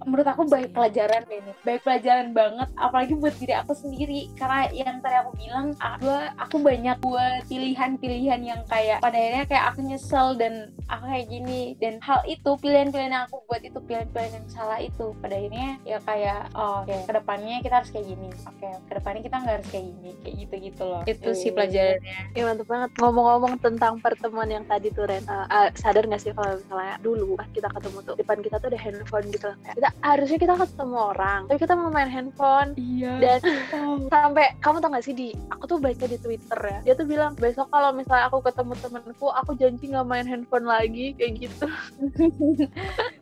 Menurut 0.05 0.27
aku 0.29 0.45
baik 0.45 0.69
pelajaran 0.71 1.25
deh 1.25 1.41
ini. 1.41 1.51
Baik 1.65 1.81
pelajaran 1.81 2.29
banget 2.31 2.69
apalagi 2.77 3.13
buat 3.17 3.33
diri 3.41 3.53
aku 3.57 3.73
sendiri 3.73 4.29
karena 4.37 4.69
yang 4.69 5.01
tadi 5.01 5.17
aku 5.17 5.31
bilang 5.33 5.73
aku, 5.81 6.07
aku 6.37 6.55
banyak 6.61 6.97
buat 7.01 7.41
pilihan-pilihan 7.49 8.41
yang 8.45 8.61
kayak 8.69 9.01
pada 9.01 9.17
akhirnya 9.17 9.45
kayak 9.49 9.65
aku 9.73 9.79
nyesel 9.81 10.37
dan 10.37 10.69
aku 10.85 11.03
kayak 11.09 11.27
gini 11.27 11.61
dan 11.81 11.97
hal 12.05 12.21
itu 12.29 12.53
pilihan-pilihan 12.61 13.11
yang 13.11 13.25
aku 13.25 13.41
buat 13.49 13.61
itu 13.65 13.79
pilihan-pilihan 13.81 14.31
yang 14.37 14.47
salah 14.47 14.77
itu 14.77 15.17
pada 15.17 15.33
akhirnya 15.33 15.81
ya 15.81 15.97
kayak 16.05 16.53
oh, 16.53 16.85
oke 16.85 16.93
ke 16.93 17.11
depannya 17.11 17.57
kita 17.65 17.75
harus 17.81 17.89
kayak 17.89 18.05
gini 18.05 18.29
oke 18.45 18.69
ke 18.85 18.93
depannya 18.93 19.21
kita 19.25 19.35
nggak 19.41 19.55
harus 19.57 19.69
kayak 19.73 19.85
gini 19.89 20.11
kayak 20.21 20.35
gitu 20.45 20.55
gitu 20.61 20.83
loh 20.85 21.01
itu 21.09 21.29
sih 21.33 21.49
Iya. 21.49 21.55
pelajarannya 21.57 22.15
Ya 22.35 22.43
mantep 22.43 22.67
banget 22.67 22.91
ngomong-ngomong 22.99 23.53
tentang 23.63 23.93
pertemuan 24.03 24.49
yang 24.51 24.65
tadi 24.67 24.91
tuh 24.91 25.07
Ren 25.07 25.23
uh, 25.25 25.47
uh, 25.47 25.67
sadar 25.73 26.03
gak 26.05 26.19
sih 26.19 26.35
kalau 26.35 26.59
misalnya 26.59 26.95
dulu 26.99 27.39
pas 27.39 27.47
kita 27.55 27.71
ketemu 27.71 27.97
tuh 28.03 28.15
depan 28.19 28.37
kita 28.43 28.55
tuh 28.59 28.67
ada 28.75 28.79
handphone 28.79 29.25
gitu 29.31 29.45
loh. 29.47 29.57
Kayak 29.63 29.75
kita 29.79 29.89
harusnya 30.03 30.37
kita 30.37 30.53
ketemu 30.55 30.97
orang 31.15 31.39
tapi 31.47 31.59
kita 31.59 31.73
mau 31.75 31.89
main 31.89 32.09
handphone. 32.09 32.73
Iya 32.75 33.19
dan 33.19 33.39
sampai 34.13 34.55
kamu 34.59 34.77
tau 34.79 34.89
gak 34.91 35.05
sih 35.05 35.15
di? 35.15 35.29
Aku 35.53 35.65
tuh 35.65 35.77
baca 35.79 36.05
di 36.05 36.17
Twitter 36.17 36.59
ya. 36.59 36.79
Dia 36.83 36.93
tuh 36.95 37.07
bilang 37.07 37.33
besok 37.35 37.69
kalau 37.69 37.91
misalnya 37.91 38.27
aku 38.27 38.43
ketemu 38.43 38.73
temenku 38.79 39.27
aku 39.29 39.51
janji 39.55 39.89
nggak 39.89 40.07
main 40.07 40.27
handphone 40.27 40.67
lagi 40.67 41.15
kayak 41.15 41.47
gitu. 41.47 41.67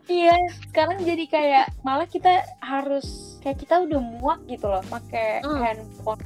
Iya 0.04 0.36
sekarang 0.68 1.00
jadi 1.00 1.24
kayak 1.24 1.66
malah 1.80 2.04
kita 2.04 2.44
harus 2.60 3.40
kayak 3.40 3.56
kita 3.56 3.88
udah 3.88 4.00
muak 4.04 4.40
gitu 4.44 4.68
loh 4.68 4.84
pakai 4.84 5.40
Hmm. 5.40 5.60
handphone 5.64 6.20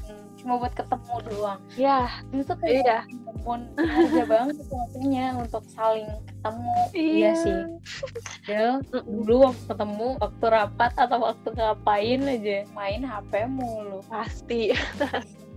cuma 0.48 0.64
buat 0.64 0.72
ketemu 0.72 1.14
doang. 1.28 1.60
Ya 1.76 2.08
itu 2.32 2.40
tuh 2.48 2.56
kayak 2.56 2.80
iya. 2.80 2.98
handphone 3.04 3.68
aja 3.76 4.24
banget 4.24 4.56
waktunya 4.72 5.36
untuk 5.36 5.60
saling 5.68 6.08
ketemu. 6.24 6.80
Iya, 6.96 7.30
sih. 7.36 7.58
Del, 8.48 8.80
Mm-mm. 8.80 9.28
dulu 9.28 9.52
waktu 9.52 9.64
ketemu 9.68 10.08
waktu 10.16 10.44
rapat 10.48 10.92
atau 10.96 11.18
waktu 11.20 11.48
ngapain 11.52 12.20
aja 12.24 12.58
main 12.72 13.04
HP 13.04 13.44
mulu. 13.44 14.00
Pasti 14.08 14.72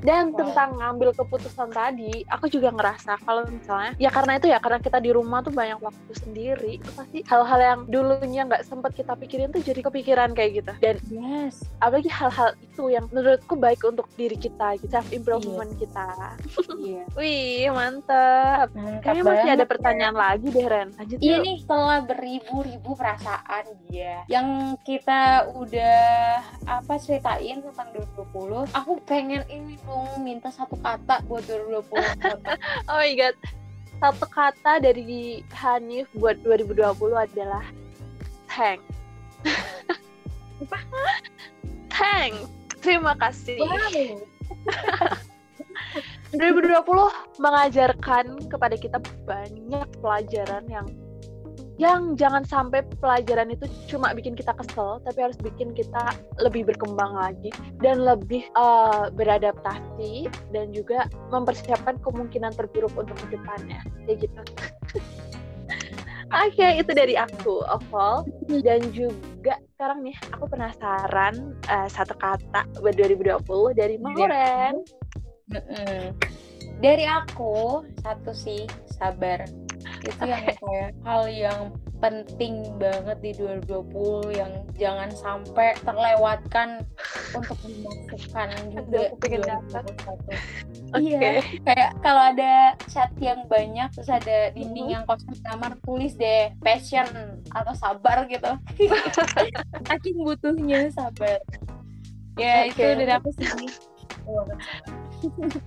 Dan- 0.00 0.28
Wow. 0.30 0.38
tentang 0.40 0.70
ngambil 0.74 1.10
keputusan 1.14 1.68
tadi, 1.68 2.24
aku 2.26 2.46
juga 2.46 2.70
ngerasa 2.70 3.18
kalau 3.18 3.46
misalnya 3.46 3.92
ya 3.96 4.08
karena 4.08 4.36
itu 4.36 4.46
ya 4.46 4.58
karena 4.58 4.78
kita 4.78 4.98
di 4.98 5.10
rumah 5.10 5.40
tuh 5.40 5.50
banyak 5.50 5.78
waktu 5.78 6.12
sendiri, 6.14 6.72
itu 6.76 6.90
pasti 6.90 7.18
hal-hal 7.24 7.60
yang 7.60 7.80
dulunya 7.86 8.42
nggak 8.44 8.62
sempet 8.62 8.92
kita 8.94 9.14
pikirin 9.14 9.48
tuh 9.48 9.60
jadi 9.60 9.80
kepikiran 9.80 10.30
kayak 10.30 10.50
gitu. 10.56 10.72
Dan 10.78 10.96
yes 11.08 11.62
apalagi 11.78 12.08
hal-hal 12.08 12.52
itu 12.58 12.82
yang 12.88 13.06
menurutku 13.06 13.54
baik 13.54 13.80
untuk 13.82 14.06
diri 14.14 14.34
kita, 14.34 14.76
gitu, 14.76 14.88
self 14.88 15.08
improvement 15.10 15.70
kita. 15.74 16.36
iya 16.78 17.04
Wih 17.18 17.68
mantap. 17.70 18.70
mantap 18.70 19.02
Kayaknya 19.02 19.24
masih 19.24 19.50
ada 19.50 19.58
ya. 19.58 19.68
pertanyaan 19.68 20.16
lagi 20.16 20.46
deh 20.48 20.64
Ren. 20.64 20.88
Lanjut 20.94 21.18
Iya 21.18 21.30
yuk. 21.32 21.42
nih 21.42 21.56
setelah 21.58 21.98
beribu-ribu 22.02 22.90
perasaan 22.92 23.64
ya 23.88 24.22
yang 24.26 24.46
kita 24.80 25.20
udah 25.52 26.04
apa 26.64 26.94
ceritain 26.96 27.60
tentang 27.60 27.88
2020 28.16 28.70
aku 28.72 28.92
pengen 29.02 29.19
ini 29.28 29.76
dong 29.84 30.24
minta 30.24 30.48
satu 30.48 30.78
kata 30.80 31.20
buat 31.28 31.44
2020 31.50 31.92
Oh 32.88 32.96
my 32.96 33.12
god. 33.18 33.36
Satu 34.00 34.24
kata 34.32 34.80
dari 34.80 35.44
Hanif 35.52 36.08
buat 36.16 36.40
2020 36.40 36.96
adalah 37.12 37.64
thanks. 38.48 38.86
thanks. 41.92 42.48
Terima 42.80 43.12
kasih. 43.20 43.60
wow 43.60 44.16
2020 46.30 47.42
mengajarkan 47.42 48.38
kepada 48.46 48.76
kita 48.78 48.98
banyak 49.26 49.88
pelajaran 49.98 50.64
yang 50.70 50.86
yang 51.80 52.12
jangan 52.12 52.44
sampai 52.44 52.84
pelajaran 53.00 53.56
itu 53.56 53.64
cuma 53.88 54.12
bikin 54.12 54.36
kita 54.36 54.52
kesel 54.52 55.00
tapi 55.00 55.24
harus 55.24 55.40
bikin 55.40 55.72
kita 55.72 56.12
lebih 56.36 56.68
berkembang 56.68 57.16
lagi 57.16 57.48
dan 57.80 58.04
lebih 58.04 58.44
eh, 58.44 59.04
beradaptasi 59.16 60.28
dan 60.52 60.76
juga 60.76 61.08
mempersiapkan 61.32 61.96
kemungkinan 62.04 62.52
terburuk 62.52 62.92
untuk 63.00 63.16
ke 63.24 63.40
depannya 63.40 63.80
kayak 64.04 64.28
gitu 64.28 64.40
Oke, 66.30 66.78
itu 66.78 66.94
dari 66.94 67.18
aku, 67.18 67.66
Oval. 67.66 68.22
Dan 68.62 68.94
juga 68.94 69.58
sekarang 69.74 70.06
nih, 70.06 70.14
aku 70.30 70.46
penasaran 70.46 71.58
eh, 71.66 71.90
satu 71.90 72.14
kata 72.14 72.70
buat 72.78 72.94
2020 72.94 73.42
dari 73.74 73.98
Mauren. 73.98 74.78
Dari 76.78 77.04
aku 77.10 77.82
satu 78.06 78.30
sih 78.30 78.62
sabar. 78.94 79.42
Itu 80.00 80.24
yang 80.24 80.44
kayak 80.48 80.90
hal 81.04 81.22
yang 81.28 81.60
penting 82.00 82.64
banget 82.80 83.18
di 83.20 83.36
2020 83.36 84.32
yang 84.32 84.48
jangan 84.72 85.12
sampai 85.12 85.76
terlewatkan 85.84 86.80
untuk 87.36 87.60
dimasukkan 87.60 88.48
juga 88.72 88.80
Aduh, 88.80 89.04
aku 89.04 89.16
pengen 89.20 89.40
di 89.40 89.48
dapat. 89.48 89.82
2021. 89.84 90.00
Oke. 90.90 90.98
Iya, 90.98 91.30
kayak 91.62 91.90
kalau 92.00 92.22
ada 92.32 92.52
chat 92.88 93.12
yang 93.20 93.46
banyak 93.46 93.88
terus 93.92 94.08
ada 94.08 94.50
dinding 94.50 94.88
Mhm. 94.88 94.94
yang 94.96 95.04
kosong 95.04 95.36
kamar 95.40 95.76
tulis 95.84 96.16
deh 96.16 96.50
passion 96.58 97.06
atau 97.52 97.72
sabar 97.76 98.24
gitu. 98.26 98.50
Saking 99.88 100.24
butuhnya 100.24 100.88
sabar. 100.90 101.38
Ya 102.34 102.64
Oke. 102.64 102.72
itu 102.72 102.82
dari 102.96 103.12
aku 103.12 103.28
sih. 103.36 103.46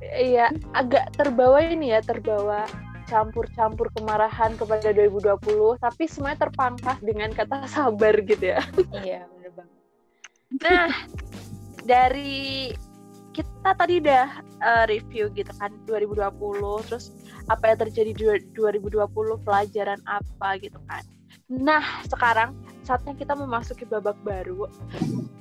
Iya, 0.02 0.50
agak 0.74 1.14
terbawa 1.14 1.62
ini 1.62 1.92
ya, 1.92 2.00
terbawa 2.00 2.66
campur-campur 3.06 3.92
kemarahan 3.96 4.56
kepada 4.56 4.90
2020, 4.96 5.78
tapi 5.80 6.04
semuanya 6.08 6.50
terpangkas 6.50 6.98
dengan 7.04 7.30
kata 7.32 7.68
sabar 7.74 8.16
gitu 8.24 8.56
ya. 8.56 8.62
iya 9.04 9.28
bener 9.30 9.52
banget. 9.54 9.80
Nah, 10.62 10.90
dari 11.84 12.72
kita 13.34 13.74
tadi 13.74 13.98
udah 13.98 14.26
uh, 14.62 14.86
review 14.86 15.34
gitu 15.34 15.50
kan 15.58 15.74
2020, 15.90 16.30
terus 16.88 17.12
apa 17.50 17.74
yang 17.74 17.80
terjadi 17.90 18.12
di 18.14 18.24
2020, 18.54 19.10
pelajaran 19.42 20.00
apa 20.06 20.62
gitu 20.62 20.78
kan. 20.86 21.04
Nah, 21.50 21.84
sekarang 22.08 22.56
saatnya 22.86 23.18
kita 23.18 23.34
memasuki 23.34 23.84
babak 23.90 24.16
baru. 24.22 24.70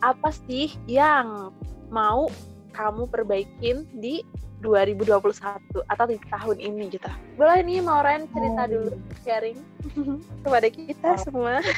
Apa 0.00 0.32
sih 0.48 0.72
yang 0.88 1.52
mau 1.92 2.32
kamu 2.72 3.06
perbaikin 3.12 3.84
di 4.00 4.24
2021 4.62 5.82
atau 5.90 6.04
di 6.06 6.16
tahun 6.30 6.56
ini 6.62 6.94
gitu. 6.94 7.10
Boleh 7.34 7.60
nih 7.66 7.82
mau 7.82 8.00
Ren 8.00 8.30
cerita 8.30 8.70
dulu 8.70 8.94
sharing 9.26 9.58
kepada 10.46 10.68
kita 10.70 11.10
semua. 11.20 11.58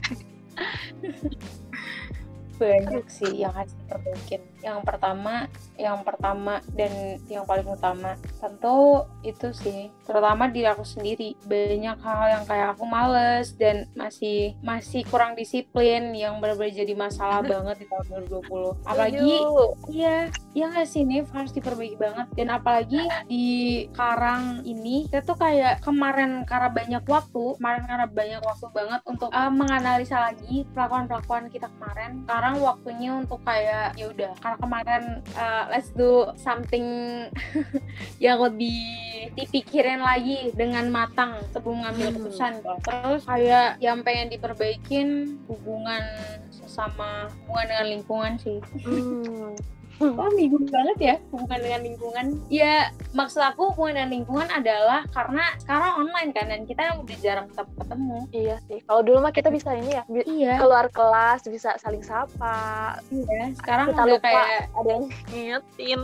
banyak 2.55 3.05
sih 3.11 3.43
yang 3.43 3.55
diperbaikin 3.95 4.43
yang 4.67 4.83
pertama 4.83 5.47
yang 5.79 6.03
pertama 6.03 6.59
dan 6.75 7.23
yang 7.31 7.47
paling 7.47 7.67
utama 7.67 8.19
tentu 8.43 9.07
itu 9.23 9.55
sih 9.55 9.95
terutama 10.03 10.51
diri 10.51 10.67
aku 10.67 10.83
sendiri. 10.83 11.39
Banyak 11.47 11.99
hal 12.03 12.23
yang 12.41 12.45
kayak 12.45 12.75
aku 12.75 12.85
males 12.89 13.55
dan 13.55 13.87
masih 13.95 14.59
masih 14.67 15.07
kurang 15.07 15.39
disiplin 15.39 16.11
yang 16.11 16.43
benar-benar 16.43 16.75
jadi 16.75 16.95
masalah 16.99 17.41
banget 17.53 17.85
di 17.85 17.87
tahun 17.87 18.27
2020 18.27 18.89
apalagi 18.89 19.33
iya 19.93 20.29
iya 20.57 20.65
nggak 20.71 20.89
sih 20.89 21.03
Nif? 21.07 21.31
Harus 21.31 21.53
diperbaiki 21.55 21.99
banget. 21.99 22.27
Dan 22.35 22.51
apalagi 22.51 22.99
di 23.31 23.47
sekarang 23.95 24.65
ini 24.67 25.07
kita 25.07 25.23
tuh 25.23 25.39
kayak 25.39 25.85
kemarin 25.85 26.43
karena 26.49 26.71
banyak 26.73 27.05
waktu 27.05 27.45
kemarin 27.61 27.85
karena 27.85 28.07
banyak 28.09 28.43
waktu 28.43 28.67
banget 28.73 29.01
untuk 29.05 29.29
uh, 29.31 29.53
menganalisa 29.53 30.33
lagi 30.33 30.65
pelakuan-pelakuan 30.73 31.53
kita 31.53 31.69
kemarin. 31.79 32.25
Sekarang 32.25 32.55
waktunya 32.65 33.11
untuk 33.13 33.41
kayak 33.45 33.84
ya 33.93 34.09
udah 34.09 34.33
karena 34.41 34.57
kemarin 34.57 35.03
uh, 35.37 35.69
let's 35.69 35.93
do 35.93 36.33
something 36.41 36.87
yang 38.25 38.41
lebih 38.41 38.81
dipikirin 39.37 40.01
lagi 40.01 40.49
dengan 40.57 40.89
matang 40.89 41.43
sebelum 41.53 41.85
ngambil 41.85 42.07
hmm. 42.09 42.15
keputusan 42.17 42.53
terus 42.63 43.23
kayak 43.29 43.77
yang 43.85 44.01
pengen 44.01 44.33
diperbaikin 44.33 45.37
hubungan 45.51 46.03
sesama 46.49 47.29
hubungan 47.45 47.67
dengan 47.69 47.87
lingkungan 47.93 48.33
sih 48.41 48.59
hmm. 48.81 49.74
Oh 50.03 50.31
bingung 50.35 50.67
banget 50.67 50.99
ya 50.99 51.15
hubungan 51.31 51.61
dengan 51.63 51.81
lingkungan. 51.87 52.27
Ya 52.51 52.91
maksud 53.15 53.43
aku 53.43 53.75
hubungan 53.75 54.03
dengan 54.03 54.11
lingkungan 54.21 54.49
adalah 54.51 55.07
karena 55.15 55.45
sekarang 55.63 55.93
online 56.07 56.31
kan 56.35 56.47
dan 56.51 56.61
kita 56.67 56.83
udah 56.99 57.17
jarang 57.23 57.47
ketemu 57.51 57.73
ketemu. 57.79 58.19
Iya 58.35 58.57
sih 58.67 58.79
kalau 58.87 59.03
dulu 59.07 59.19
mah 59.23 59.35
kita 59.35 59.49
bisa 59.55 59.71
ini 59.77 59.91
ya 59.95 60.03
iya. 60.27 60.55
keluar 60.59 60.87
kelas 60.91 61.47
bisa 61.47 61.79
saling 61.79 62.03
sapa. 62.03 62.99
Iya 63.11 63.55
sekarang 63.59 63.95
kita 63.95 64.03
udah 64.03 64.17
lupa, 64.19 64.27
kayak 64.27 64.61
ada 64.75 64.91
yang 64.91 65.05
ngingetin. 65.31 66.01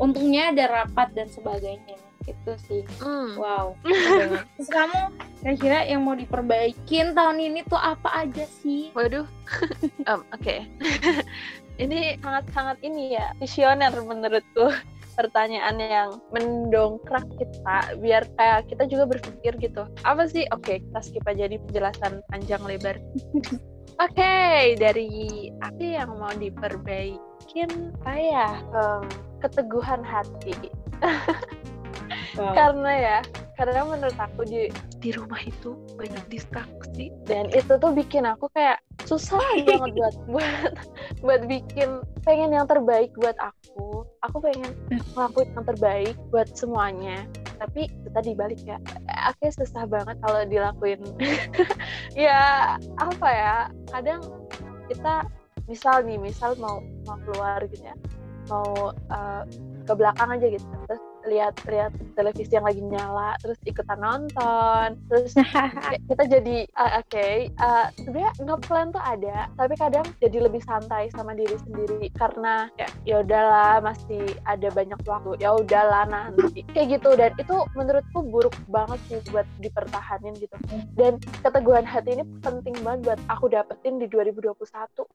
Untungnya 0.00 0.42
ada 0.50 0.64
rapat 0.82 1.12
dan 1.14 1.28
sebagainya 1.30 2.10
itu 2.28 2.52
sih. 2.68 2.82
Mm. 3.00 3.36
wow. 3.40 3.72
Terus 4.56 4.68
kamu 4.68 5.00
kira-kira 5.40 5.78
yang 5.88 6.04
mau 6.04 6.12
diperbaikin 6.12 7.16
tahun 7.16 7.38
ini 7.40 7.64
tuh 7.64 7.80
apa 7.80 8.26
aja 8.26 8.44
sih? 8.60 8.92
Waduh. 8.92 9.26
Um, 10.08 10.24
oke. 10.32 10.64
Ini 11.80 12.20
sangat-sangat 12.20 12.76
ini 12.84 13.16
ya 13.16 13.32
visioner 13.40 13.92
menurutku. 13.96 14.70
Pertanyaan 15.18 15.76
yang 15.76 16.10
mendongkrak 16.32 17.26
kita 17.36 17.98
biar 18.00 18.24
kayak 18.40 18.72
kita 18.72 18.88
juga 18.88 19.04
berpikir 19.10 19.52
gitu. 19.60 19.84
Apa 20.06 20.24
sih? 20.24 20.48
Oke 20.54 20.78
okay, 20.80 20.86
kita 20.86 21.00
skip 21.02 21.26
aja 21.28 21.44
di 21.50 21.60
penjelasan 21.60 22.24
panjang 22.30 22.62
lebar. 22.64 22.96
Oke 24.00 24.16
okay, 24.16 24.78
dari 24.80 25.50
apa 25.60 25.82
yang 25.82 26.16
mau 26.16 26.32
diperbaikin 26.32 27.92
saya 28.00 28.64
um, 28.72 29.04
keteguhan 29.44 30.00
hati. 30.04 30.56
Wow. 32.38 32.54
karena 32.54 32.92
ya 32.94 33.18
karena 33.60 33.84
menurut 33.84 34.16
aku 34.16 34.48
di 34.48 34.72
di 35.04 35.12
rumah 35.12 35.36
itu 35.44 35.76
banyak 36.00 36.24
distraksi. 36.32 37.12
dan 37.28 37.52
itu 37.52 37.76
tuh 37.76 37.92
bikin 37.92 38.24
aku 38.24 38.48
kayak 38.56 38.80
susah 39.04 39.36
banget 39.68 39.92
buat 39.92 40.16
buat 40.32 40.72
buat 41.20 41.42
bikin 41.44 42.00
pengen 42.24 42.56
yang 42.56 42.64
terbaik 42.64 43.12
buat 43.20 43.36
aku. 43.36 44.08
Aku 44.24 44.40
pengen 44.40 44.72
ngelakuin 45.12 45.52
yang 45.52 45.66
terbaik 45.68 46.16
buat 46.32 46.48
semuanya. 46.56 47.28
Tapi 47.60 47.92
kita 47.92 48.20
dibalik 48.24 48.60
ya 48.64 48.80
aku 49.28 49.52
susah 49.52 49.84
banget 49.84 50.16
kalau 50.24 50.40
dilakuin. 50.48 51.04
Ya 52.16 52.74
apa 52.98 53.28
ya 53.28 53.56
kadang 53.92 54.24
kita 54.90 55.28
misal 55.70 56.02
nih 56.02 56.18
misal 56.18 56.58
mau 56.58 56.82
mau 57.06 57.16
keluar 57.22 57.62
gitu 57.70 57.86
ya 57.86 57.94
mau 58.50 58.90
uh, 58.90 59.42
ke 59.86 59.92
belakang 59.94 60.32
aja 60.32 60.46
gitu. 60.48 60.64
Terus 60.88 61.02
lihat 61.30 61.54
lihat 61.70 61.94
televisi 62.18 62.52
yang 62.58 62.66
lagi 62.66 62.82
nyala 62.82 63.38
terus 63.38 63.58
ikutan 63.62 64.02
nonton 64.02 64.98
terus 65.06 65.32
kita 66.10 66.24
jadi 66.26 66.66
uh, 66.74 67.00
oke 67.00 67.06
okay, 67.06 67.48
uh, 67.62 67.88
sebenarnya 67.94 68.32
ngeplan 68.42 68.90
tuh 68.90 69.02
ada 69.02 69.46
tapi 69.54 69.74
kadang 69.78 70.06
jadi 70.18 70.42
lebih 70.42 70.60
santai 70.66 71.08
sama 71.14 71.32
diri 71.38 71.54
sendiri 71.62 72.10
karena 72.18 72.66
ya 72.74 72.88
ya 73.06 73.14
udahlah 73.22 73.78
masih 73.80 74.22
ada 74.44 74.68
banyak 74.74 74.98
waktu 75.06 75.38
ya 75.38 75.50
udahlah 75.54 76.04
nanti. 76.08 76.62
Kayak 76.72 77.00
gitu 77.00 77.10
dan 77.14 77.30
itu 77.38 77.56
menurutku 77.76 78.20
buruk 78.26 78.54
banget 78.68 78.98
sih 79.08 79.20
buat 79.30 79.46
dipertahanin 79.62 80.34
gitu. 80.40 80.56
Dan 80.96 81.20
keteguhan 81.44 81.86
hati 81.86 82.18
ini 82.18 82.24
penting 82.40 82.74
banget 82.82 83.12
buat 83.12 83.20
aku 83.28 83.52
dapetin 83.52 84.00
di 84.00 84.06
2021 84.08 84.56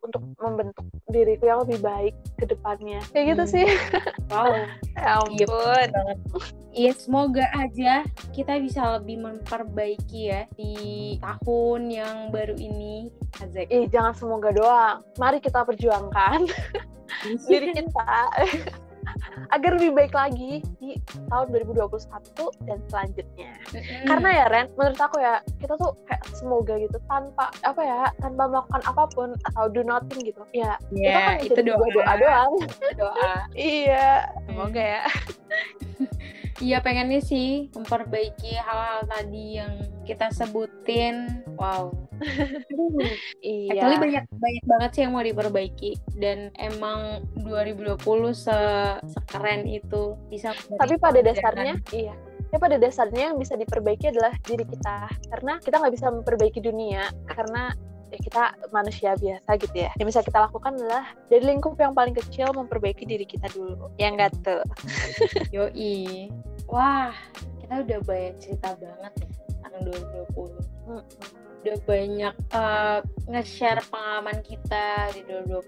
untuk 0.05 0.21
membentuk 0.39 0.85
diriku 1.09 1.43
yang 1.49 1.59
lebih 1.67 1.79
baik 1.81 2.13
ke 2.39 2.45
depannya. 2.47 3.01
Kayak 3.11 3.25
gitu 3.35 3.43
hmm. 3.43 3.53
sih. 3.53 3.67
Wow. 4.31 4.53
Ya 4.95 5.21
ampun 5.21 5.89
banget. 6.05 6.19
Iya, 6.75 6.91
semoga 6.93 7.45
aja 7.57 8.05
kita 8.35 8.61
bisa 8.61 9.01
lebih 9.01 9.25
memperbaiki 9.25 10.21
ya 10.29 10.45
di 10.53 10.75
tahun 11.17 11.89
yang 11.89 12.17
baru 12.29 12.53
ini. 12.53 13.09
Azek. 13.41 13.67
Eh, 13.73 13.89
jangan 13.89 14.13
semoga 14.13 14.53
doang. 14.53 15.01
Mari 15.17 15.41
kita 15.41 15.65
perjuangkan 15.65 16.45
diri 17.49 17.73
kita 17.73 18.13
agar 19.53 19.71
lebih 19.77 19.93
baik 19.93 20.13
lagi 20.13 20.61
di 20.81 20.97
tahun 21.29 21.47
2021 21.53 22.67
dan 22.67 22.79
selanjutnya. 22.89 23.51
Mm-hmm. 23.71 24.05
Karena 24.09 24.29
ya 24.29 24.45
Ren, 24.51 24.67
menurut 24.75 24.99
aku 24.99 25.17
ya 25.21 25.41
kita 25.61 25.73
tuh 25.77 25.91
kayak 26.09 26.23
semoga 26.35 26.73
gitu 26.77 26.97
tanpa 27.07 27.51
apa 27.63 27.81
ya 27.81 28.01
tanpa 28.19 28.43
melakukan 28.49 28.81
apa 28.85 29.03
pun 29.13 29.29
atau 29.53 29.65
do 29.69 29.81
nothing 29.85 30.21
gitu. 30.25 30.41
Ya 30.51 30.77
yeah, 30.91 31.37
itu 31.41 31.53
kan 31.53 31.63
itu 31.65 31.71
doa. 31.71 31.87
doa 31.93 32.13
doang. 32.19 32.51
doa. 32.97 33.33
iya, 33.55 34.29
semoga 34.49 34.81
ya. 34.81 35.03
Iya 36.63 36.79
pengennya 36.79 37.19
sih 37.19 37.67
memperbaiki 37.75 38.55
hal-hal 38.55 39.03
tadi 39.11 39.59
yang 39.59 39.75
kita 40.07 40.31
sebutin. 40.31 41.43
Wow. 41.59 41.91
iya. 43.43 43.75
Actually 43.75 43.99
banyak 43.99 44.25
banyak 44.31 44.63
banget 44.63 44.89
sih 44.95 45.01
yang 45.03 45.11
mau 45.11 45.25
diperbaiki 45.25 45.91
dan 46.15 46.55
emang 46.55 47.27
2020 47.43 47.99
se 48.31 48.57
sekeren 49.03 49.67
itu 49.67 50.15
bisa. 50.31 50.55
Tapi 50.55 50.95
pada 50.95 51.19
dasarnya, 51.19 51.75
iya. 51.91 52.15
Tapi 52.47 52.71
pada 52.71 52.79
dasarnya 52.79 53.35
yang 53.35 53.37
bisa 53.41 53.59
diperbaiki 53.59 54.15
adalah 54.15 54.31
diri 54.47 54.63
kita 54.63 55.11
karena 55.27 55.59
kita 55.59 55.75
nggak 55.75 55.93
bisa 55.99 56.07
memperbaiki 56.07 56.63
dunia 56.63 57.11
karena 57.27 57.75
ya 58.15 58.19
kita 58.23 58.43
manusia 58.71 59.11
biasa 59.19 59.49
gitu 59.59 59.75
ya 59.75 59.91
yang 59.99 60.07
bisa 60.07 60.23
kita 60.23 60.47
lakukan 60.47 60.79
adalah 60.79 61.11
dari 61.27 61.43
lingkup 61.43 61.75
yang 61.75 61.91
paling 61.91 62.15
kecil 62.15 62.55
memperbaiki 62.55 63.03
diri 63.03 63.27
kita 63.27 63.51
dulu 63.51 63.91
yang 63.99 64.15
enggak 64.15 64.31
tuh 64.39 64.63
yoi 65.55 66.31
wah 66.71 67.11
kita 67.59 67.83
udah 67.83 67.99
banyak 68.07 68.35
cerita 68.39 68.71
banget 68.79 69.13
ya 69.19 69.29
tahun 69.75 69.81
2020 70.31 70.87
hmm. 70.87 71.03
udah 71.65 71.77
banyak 71.89 72.35
uh, 72.53 72.99
nge-share 73.27 73.81
pengalaman 73.89 74.37
kita 74.45 75.11
di 75.11 75.21
2020 75.27 75.67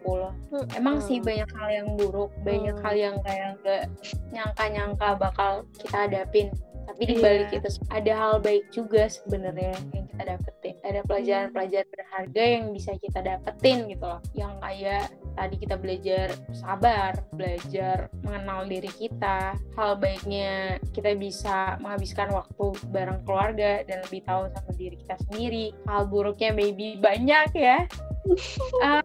hmm. 0.53 0.67
emang 0.77 1.01
sih 1.03 1.19
banyak 1.19 1.49
hal 1.57 1.69
yang 1.73 1.87
buruk 1.99 2.31
banyak 2.47 2.75
hmm. 2.77 2.83
hal 2.85 2.95
yang 2.95 3.15
kayak 3.25 3.57
nggak 3.61 3.83
nyangka-nyangka 4.31 5.09
bakal 5.19 5.51
kita 5.81 5.97
hadapin 6.07 6.47
tapi 6.87 7.01
di 7.03 7.15
balik 7.19 7.51
yeah. 7.51 7.59
itu 7.59 7.69
ada 7.91 8.11
hal 8.15 8.33
baik 8.39 8.63
juga 8.71 9.11
sebenarnya 9.11 9.75
yang 9.91 10.05
kita 10.07 10.23
dapetin 10.23 10.56
ada 10.87 11.01
pelajaran-pelajaran 11.03 11.89
berharga 11.91 12.43
yang 12.43 12.65
bisa 12.71 12.95
kita 12.97 13.19
dapetin 13.19 13.91
gitu 13.91 14.05
loh. 14.07 14.21
Yang 14.31 14.53
kayak 14.63 15.05
tadi 15.37 15.55
kita 15.61 15.75
belajar 15.77 16.27
sabar 16.55 17.11
belajar 17.35 18.09
mengenal 18.25 18.65
diri 18.65 18.89
kita 18.97 19.53
hal 19.77 19.91
baiknya 20.01 20.81
kita 20.97 21.13
bisa 21.13 21.77
menghabiskan 21.77 22.33
waktu 22.33 22.65
bareng 22.89 23.21
keluarga 23.21 23.85
dan 23.85 24.01
lebih 24.09 24.25
tahu 24.25 24.49
sama 24.49 24.71
diri 24.73 24.95
kita 24.97 25.15
sendiri. 25.29 25.75
Hal 25.85 26.09
buruknya 26.09 26.55
maybe 26.55 26.97
banyak 26.97 27.51
ya. 27.53 27.85
Uh, 28.83 28.99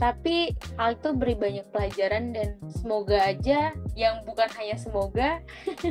tapi 0.00 0.56
hal 0.80 0.96
itu 0.96 1.12
beri 1.12 1.36
banyak 1.36 1.68
pelajaran 1.68 2.32
dan 2.32 2.56
semoga 2.72 3.20
aja 3.20 3.76
yang 3.92 4.24
bukan 4.24 4.48
hanya 4.56 4.80
semoga 4.80 5.44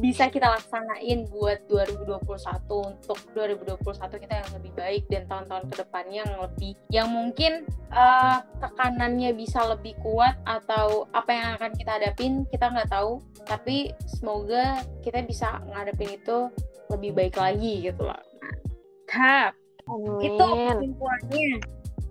bisa 0.00 0.32
kita 0.32 0.48
laksanain 0.48 1.28
buat 1.28 1.60
2021 1.68 2.16
untuk 2.88 3.18
2021 3.36 4.24
kita 4.24 4.34
yang 4.40 4.50
lebih 4.56 4.72
baik 4.72 5.04
dan 5.12 5.28
tahun-tahun 5.28 5.64
ke 5.68 5.74
depannya 5.84 6.24
yang 6.24 6.40
lebih 6.40 6.72
yang 6.88 7.08
mungkin 7.12 7.68
uh, 7.92 8.40
tekanannya 8.64 9.36
bisa 9.36 9.60
lebih 9.68 9.92
kuat 10.00 10.40
atau 10.48 11.04
apa 11.12 11.30
yang 11.30 11.48
akan 11.60 11.72
kita 11.76 11.90
hadapin 12.00 12.48
kita 12.48 12.72
nggak 12.72 12.88
tahu 12.88 13.20
tapi 13.44 13.92
semoga 14.08 14.80
kita 15.04 15.20
bisa 15.20 15.60
ngadepin 15.68 16.16
itu 16.16 16.48
lebih 16.90 17.14
baik 17.14 17.36
lagi 17.38 17.86
gitu 17.86 18.02
loh. 18.02 18.18
Tap. 19.06 19.54
Itu 20.24 20.46
kesimpulannya 20.48 21.60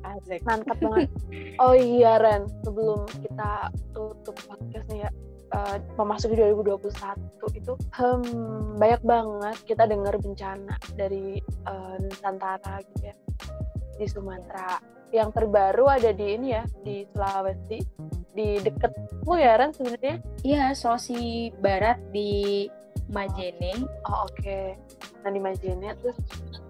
Asik. 0.03 0.41
mantap 0.47 0.77
banget 0.79 1.09
oh 1.63 1.75
iya 1.75 2.15
Ren 2.19 2.47
sebelum 2.63 3.03
kita 3.19 3.67
tutup 3.91 4.35
podcastnya 4.47 5.07
ya 5.07 5.09
uh, 5.53 5.77
memasuki 5.97 6.35
2021 6.37 6.79
itu 7.57 7.73
hmm, 7.75 8.77
banyak 8.77 9.01
banget 9.03 9.57
kita 9.65 9.83
dengar 9.89 10.15
bencana 10.21 10.75
dari 10.93 11.41
uh, 11.65 11.95
Nusantara 12.01 12.81
gitu 12.93 13.11
ya 13.11 13.15
di 13.99 14.05
Sumatera. 14.07 14.79
Yang 15.09 15.41
terbaru 15.41 15.85
ada 15.89 16.13
di 16.13 16.25
ini 16.37 16.53
ya 16.53 16.63
di 16.85 17.03
Sulawesi 17.09 17.79
di 18.33 18.61
deketmu 18.61 19.33
ya 19.35 19.57
Ren 19.57 19.73
sebenarnya? 19.73 20.21
Iya 20.45 20.63
Sulawesi 20.77 21.49
Barat 21.59 21.97
di 22.13 22.69
Majene. 23.09 23.73
Oh 24.05 24.29
oke. 24.29 24.37
Okay. 24.37 24.77
nah 25.19 25.35
di 25.35 25.41
Majene 25.41 25.99
terus 25.99 26.15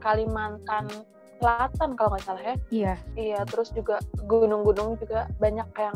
Kalimantan 0.01 0.89
Selatan 1.39 1.95
kalau 1.95 2.15
nggak 2.15 2.23
salah 2.25 2.43
ya. 2.43 2.55
Iya. 2.71 2.93
Iya 3.15 3.39
terus 3.47 3.71
juga 3.71 3.99
gunung-gunung 4.27 4.99
juga 4.99 5.27
banyak 5.39 5.69
yang 5.79 5.95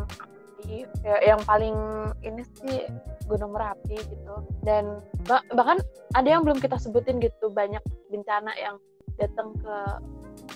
ya, 1.03 1.17
yang 1.23 1.41
paling 1.43 1.75
ini 2.23 2.43
sih 2.59 2.87
Gunung 3.27 3.55
Merapi 3.55 3.97
gitu. 3.97 4.35
Dan 4.63 4.99
bah 5.27 5.43
bahkan 5.55 5.79
ada 6.15 6.27
yang 6.27 6.43
belum 6.43 6.59
kita 6.59 6.79
sebutin 6.79 7.19
gitu 7.23 7.51
banyak 7.51 7.81
bencana 8.11 8.51
yang 8.59 8.75
datang 9.19 9.53
ke 9.59 9.77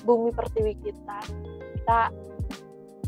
bumi 0.03 0.31
pertiwi 0.33 0.73
kita. 0.83 1.19
Kita 1.79 2.11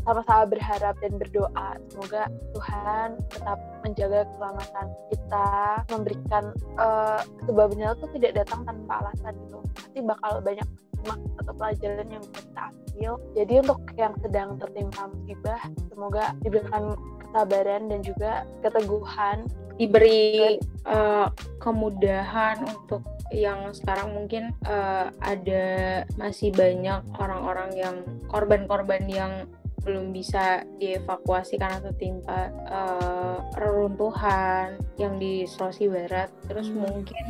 sama-sama 0.00 0.48
berharap 0.48 0.96
dan 1.04 1.12
berdoa 1.20 1.76
semoga 1.92 2.32
Tuhan 2.56 3.20
tetap 3.28 3.58
menjaga 3.84 4.24
keselamatan 4.32 4.86
kita 5.12 5.48
memberikan 5.92 6.44
uh, 6.80 7.20
sebuah 7.44 7.68
bencana 7.68 7.92
itu 8.00 8.08
tidak 8.16 8.32
datang 8.44 8.64
tanpa 8.64 9.04
alasan 9.04 9.36
gitu. 9.44 9.60
Pasti 9.76 9.98
bakal 10.00 10.40
banyak 10.40 10.64
hikmah 11.00 11.18
atau 11.40 11.52
pelajaran 11.56 12.08
yang 12.12 12.22
bisa 12.28 12.40
kita 12.44 12.62
ambil. 12.68 13.12
Jadi 13.32 13.54
untuk 13.64 13.80
yang 13.96 14.14
sedang 14.20 14.48
tertimpa 14.60 15.02
musibah 15.08 15.60
semoga 15.88 16.24
diberikan 16.44 16.84
kesabaran 17.24 17.82
dan 17.88 18.00
juga 18.04 18.32
keteguhan. 18.60 19.48
Diberi 19.80 20.60
uh, 20.84 21.32
kemudahan 21.56 22.60
untuk 22.68 23.00
yang 23.32 23.72
sekarang 23.72 24.12
mungkin 24.12 24.52
uh, 24.68 25.08
ada 25.24 26.04
masih 26.20 26.52
banyak 26.52 27.00
orang-orang 27.16 27.70
yang 27.72 27.96
korban-korban 28.28 29.08
yang 29.08 29.48
belum 29.80 30.12
bisa 30.12 30.68
dievakuasi 30.76 31.56
karena 31.56 31.80
tertimpa 31.80 32.52
uh, 32.68 33.40
reruntuhan 33.56 34.76
yang 35.00 35.16
di 35.16 35.48
Sulawesi 35.48 35.88
Barat. 35.88 36.28
Terus 36.44 36.68
hmm. 36.68 36.76
mungkin 36.76 37.26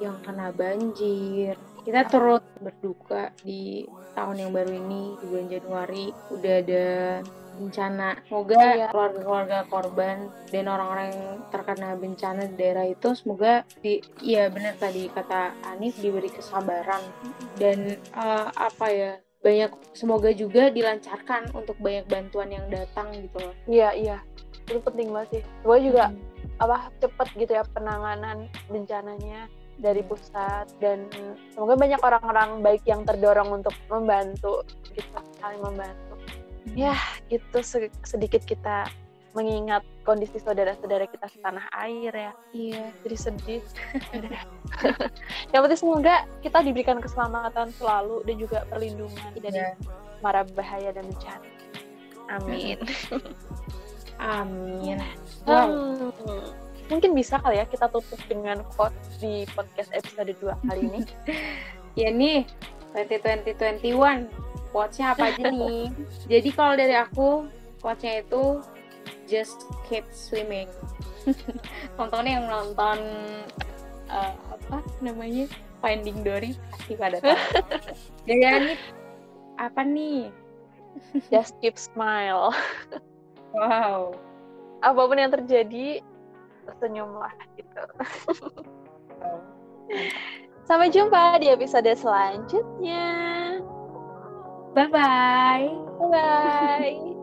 yang 0.00 0.16
kena 0.24 0.52
banjir 0.52 1.56
kita 1.84 2.06
turut 2.08 2.44
berduka 2.60 3.32
di 3.44 3.88
tahun 4.12 4.36
yang 4.46 4.50
baru 4.52 4.72
ini 4.74 5.16
di 5.20 5.24
bulan 5.28 5.48
Januari 5.48 6.04
udah 6.32 6.54
ada 6.60 6.86
bencana. 7.60 8.08
Semoga 8.24 8.62
iya. 8.72 8.88
keluarga-keluarga 8.88 9.58
korban 9.68 10.16
dan 10.48 10.64
orang-orang 10.64 11.06
yang 11.12 11.24
terkena 11.52 11.88
bencana 11.98 12.42
di 12.48 12.54
daerah 12.56 12.86
itu 12.88 13.08
semoga 13.12 13.68
di 13.84 14.00
ya 14.24 14.48
benar 14.48 14.80
tadi 14.80 15.12
kata 15.12 15.52
Anif 15.68 16.00
diberi 16.00 16.32
kesabaran 16.32 17.04
dan 17.60 18.00
uh, 18.16 18.48
apa 18.56 18.86
ya 18.88 19.12
banyak 19.40 19.72
semoga 19.96 20.32
juga 20.36 20.68
dilancarkan 20.68 21.52
untuk 21.56 21.76
banyak 21.80 22.04
bantuan 22.08 22.48
yang 22.48 22.64
datang 22.72 23.12
gitu 23.12 23.40
loh. 23.40 23.54
Iya 23.68 23.90
iya 23.96 24.18
itu 24.70 24.80
penting 24.80 25.10
banget 25.10 25.28
sih. 25.40 25.42
Gue 25.66 25.78
juga 25.82 26.14
hmm. 26.14 26.62
apa 26.62 26.88
cepet 27.02 27.28
gitu 27.36 27.52
ya 27.56 27.64
penanganan 27.74 28.46
bencananya 28.70 29.50
dari 29.80 30.04
pusat 30.04 30.68
dan 30.78 31.08
semoga 31.56 31.74
banyak 31.80 32.00
orang-orang 32.04 32.60
baik 32.60 32.84
yang 32.84 33.02
terdorong 33.08 33.48
untuk 33.48 33.72
membantu 33.88 34.62
gitu 34.92 35.18
saling 35.40 35.64
membantu 35.64 36.14
ya 36.76 36.94
itu 37.32 37.58
sedikit 38.04 38.44
kita 38.44 38.86
mengingat 39.30 39.86
kondisi 40.02 40.42
saudara-saudara 40.42 41.06
kita 41.06 41.30
setanah 41.30 41.62
air 41.86 42.10
ya. 42.10 42.32
Iya. 42.50 42.84
Jadi 43.06 43.16
sedih. 43.16 43.62
yang 45.54 45.60
penting 45.62 45.80
semoga 45.80 46.26
kita 46.42 46.58
diberikan 46.66 46.98
keselamatan 46.98 47.70
selalu 47.78 48.26
dan 48.26 48.36
juga 48.38 48.58
perlindungan 48.66 49.30
dari 49.38 49.62
yeah. 49.62 49.78
mara 50.18 50.42
bahaya 50.50 50.90
dan 50.90 51.06
bencana. 51.06 51.46
Amin. 52.30 52.78
Amin. 54.20 54.98
Wow. 55.46 56.10
Hmm, 56.10 56.44
mungkin 56.90 57.14
bisa 57.14 57.38
kali 57.38 57.62
ya 57.62 57.66
kita 57.70 57.86
tutup 57.88 58.18
dengan 58.26 58.66
quote 58.74 58.94
di 59.22 59.46
podcast 59.54 59.94
episode 59.94 60.34
2 60.42 60.66
kali 60.66 60.80
ini. 60.90 61.00
ya 62.00 62.10
nih, 62.10 62.44
2020 62.92 64.26
quotes-nya 64.74 65.14
apa 65.14 65.30
aja 65.30 65.48
nih? 65.50 65.90
Jadi 66.32 66.48
kalau 66.50 66.74
dari 66.74 66.94
aku, 66.98 67.46
quotes-nya 67.78 68.26
itu 68.26 68.58
just 69.30 69.70
keep 69.86 70.04
swimming. 70.10 70.66
Tontonnya 71.96 72.42
yang 72.42 72.46
nonton 72.50 72.98
uh, 74.10 74.34
apa 74.34 74.82
namanya 74.98 75.46
Finding 75.78 76.26
Dory 76.26 76.58
pasti 76.74 76.92
pada 76.98 77.22
tahu. 77.22 77.38
Jadi 78.26 78.42
ini 78.42 78.74
apa 79.56 79.80
nih? 79.86 80.28
just 81.30 81.54
keep 81.62 81.78
smile. 81.78 82.50
wow. 83.54 84.10
Apa 84.80 85.00
pun 85.06 85.20
yang 85.20 85.32
terjadi, 85.32 86.00
senyumlah 86.78 87.34
gitu. 87.58 87.82
Sampai 90.70 90.94
jumpa 90.94 91.42
di 91.42 91.50
episode 91.50 91.90
selanjutnya. 91.98 93.08
Bye 94.70 94.86
bye. 94.86 95.66
Bye 95.98 96.08
bye. 96.14 97.19